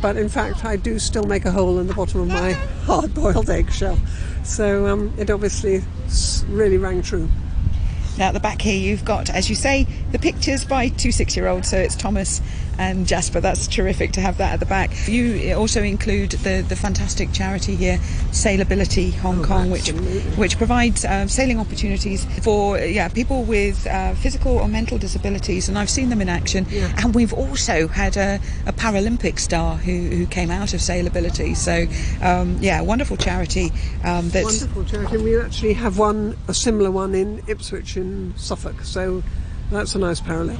but 0.00 0.16
in 0.16 0.28
fact, 0.28 0.64
I 0.64 0.76
do 0.76 1.00
still 1.00 1.24
make 1.24 1.44
a 1.44 1.50
hole 1.50 1.80
in 1.80 1.88
the 1.88 1.94
bottom 1.94 2.20
of 2.20 2.28
my 2.28 2.52
hard 2.84 3.12
boiled 3.14 3.50
eggshell. 3.50 3.98
So 4.44 4.86
um, 4.86 5.12
it 5.18 5.28
obviously 5.28 5.82
really 6.46 6.78
rang 6.78 7.02
true. 7.02 7.28
Now, 8.16 8.28
at 8.28 8.34
the 8.34 8.40
back 8.40 8.62
here, 8.62 8.78
you've 8.78 9.04
got, 9.04 9.28
as 9.28 9.50
you 9.50 9.56
say, 9.56 9.86
the 10.12 10.18
pictures 10.18 10.64
by 10.64 10.88
two 10.88 11.12
six 11.12 11.36
year 11.36 11.48
olds. 11.48 11.68
So 11.68 11.78
it's 11.78 11.96
Thomas 11.96 12.40
and 12.78 13.06
Jasper. 13.06 13.40
That's 13.40 13.66
terrific 13.66 14.12
to 14.12 14.20
have 14.20 14.38
that 14.38 14.54
at 14.54 14.60
the 14.60 14.66
back. 14.66 14.90
You 15.08 15.54
also 15.54 15.82
include 15.82 16.32
the, 16.32 16.64
the 16.68 16.76
fantastic 16.76 17.32
charity 17.32 17.76
here, 17.76 17.98
Sailability 18.30 19.14
Hong 19.14 19.40
oh, 19.40 19.44
Kong, 19.44 19.70
which 19.70 19.90
which 20.36 20.58
provides 20.58 21.04
uh, 21.04 21.26
sailing 21.26 21.58
opportunities 21.58 22.24
for 22.42 22.78
yeah 22.78 23.08
people 23.08 23.44
with 23.44 23.86
uh, 23.86 24.14
physical 24.14 24.58
or 24.58 24.68
mental 24.68 24.98
disabilities, 24.98 25.68
and 25.68 25.78
I've 25.78 25.90
seen 25.90 26.08
them 26.08 26.20
in 26.20 26.28
action. 26.28 26.66
Yeah. 26.70 26.92
And 26.98 27.14
we've 27.14 27.32
also 27.32 27.88
had 27.88 28.16
a, 28.16 28.40
a, 28.66 28.72
Paralympic 28.72 29.38
star 29.38 29.76
who, 29.76 29.92
who 29.92 30.26
came 30.26 30.50
out 30.50 30.74
of 30.74 30.80
Sailability. 30.80 31.56
So 31.56 31.86
um, 32.24 32.58
yeah, 32.60 32.80
wonderful 32.80 33.16
charity. 33.16 33.72
Um, 34.04 34.28
that's 34.30 34.60
wonderful 34.60 34.84
charity. 34.84 35.18
We 35.18 35.38
actually 35.38 35.72
have 35.74 35.98
one 35.98 36.36
a 36.48 36.54
similar 36.54 36.90
one 36.90 37.14
in 37.14 37.42
Ipswich 37.46 37.96
in 37.96 38.34
Suffolk. 38.36 38.82
So 38.82 39.22
that's 39.70 39.94
a 39.94 39.98
nice 39.98 40.20
parallel. 40.20 40.58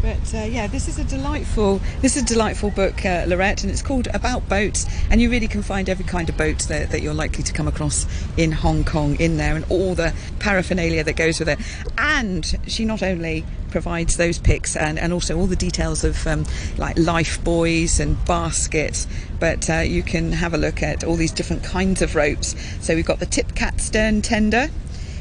But 0.00 0.32
uh, 0.32 0.44
yeah, 0.44 0.68
this 0.68 0.86
is 0.86 0.98
a 0.98 1.04
delightful 1.04 1.80
this 2.02 2.16
is 2.16 2.22
a 2.22 2.26
delightful 2.26 2.70
book, 2.70 3.04
uh, 3.04 3.24
Lorette, 3.26 3.64
and 3.64 3.72
it's 3.72 3.82
called 3.82 4.06
About 4.14 4.48
Boats. 4.48 4.86
And 5.10 5.20
you 5.20 5.28
really 5.28 5.48
can 5.48 5.62
find 5.62 5.88
every 5.88 6.04
kind 6.04 6.28
of 6.28 6.36
boat 6.36 6.58
that, 6.68 6.90
that 6.90 7.02
you're 7.02 7.14
likely 7.14 7.42
to 7.42 7.52
come 7.52 7.66
across 7.66 8.06
in 8.36 8.52
Hong 8.52 8.84
Kong 8.84 9.16
in 9.20 9.38
there, 9.38 9.56
and 9.56 9.64
all 9.68 9.94
the 9.94 10.14
paraphernalia 10.38 11.02
that 11.02 11.16
goes 11.16 11.40
with 11.40 11.48
it. 11.48 11.58
And 11.96 12.58
she 12.68 12.84
not 12.84 13.02
only 13.02 13.44
provides 13.70 14.16
those 14.16 14.38
pics 14.38 14.76
and, 14.76 14.98
and 14.98 15.12
also 15.12 15.36
all 15.36 15.46
the 15.46 15.56
details 15.56 16.04
of 16.04 16.26
um, 16.26 16.46
like 16.78 16.96
life 16.96 17.42
buoys 17.42 17.98
and 17.98 18.24
baskets, 18.24 19.06
but 19.40 19.68
uh, 19.68 19.78
you 19.78 20.02
can 20.02 20.32
have 20.32 20.54
a 20.54 20.58
look 20.58 20.82
at 20.82 21.02
all 21.04 21.16
these 21.16 21.32
different 21.32 21.64
kinds 21.64 22.02
of 22.02 22.14
ropes. 22.14 22.54
So 22.80 22.94
we've 22.94 23.04
got 23.04 23.18
the 23.18 23.26
tip 23.26 23.54
cat 23.56 23.80
stern 23.80 24.22
tender, 24.22 24.68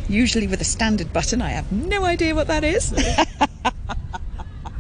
usually 0.08 0.48
with 0.48 0.62
a 0.62 0.66
standard 0.66 1.12
button. 1.12 1.42
I 1.42 1.50
have 1.50 1.72
no 1.72 2.06
idea 2.06 2.36
what 2.36 2.48
that 2.48 2.64
is. 2.64 2.94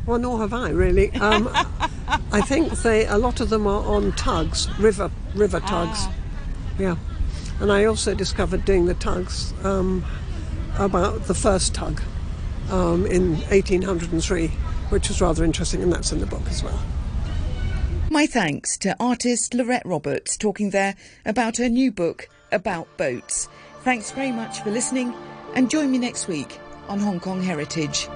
Well, 0.08 0.20
nor 0.20 0.40
have 0.40 0.54
I 0.54 0.70
really. 0.70 1.12
Um, 1.16 1.50
I 2.32 2.40
think 2.40 2.72
they 2.80 3.06
a 3.06 3.18
lot 3.18 3.42
of 3.42 3.50
them 3.50 3.68
are 3.68 3.84
on 3.86 4.14
tugs, 4.14 4.68
river 4.80 5.12
river 5.36 5.60
tugs. 5.60 6.00
Ah. 6.00 6.14
Yeah, 6.80 6.96
and 7.60 7.72
I 7.72 7.84
also 7.84 8.16
discovered 8.16 8.64
doing 8.64 8.86
the 8.86 8.94
tugs 8.94 9.54
um, 9.64 10.06
about 10.80 11.26
the 11.26 11.34
first 11.34 11.76
tug 11.76 12.02
um, 12.72 13.06
in 13.06 13.36
1803, 13.50 14.48
which 14.90 15.10
was 15.10 15.20
rather 15.20 15.44
interesting, 15.44 15.84
and 15.84 15.92
that's 15.92 16.14
in 16.14 16.20
the 16.20 16.26
book 16.26 16.48
as 16.48 16.64
well. 16.64 16.80
My 18.10 18.26
thanks 18.26 18.78
to 18.78 18.96
artist 19.02 19.54
Lorette 19.54 19.86
Roberts 19.86 20.38
talking 20.38 20.70
there 20.70 20.96
about 21.26 21.58
her 21.58 21.68
new 21.68 21.92
book 21.92 22.30
about 22.54 22.88
boats. 22.96 23.50
Thanks 23.82 24.12
very 24.12 24.32
much 24.32 24.62
for 24.62 24.72
listening, 24.72 25.14
and 25.54 25.70
join 25.70 25.92
me 25.92 25.98
next 25.98 26.30
week 26.30 26.60
on 26.88 27.00
Hong 27.00 27.20
Kong 27.20 27.44
Heritage. 27.44 28.08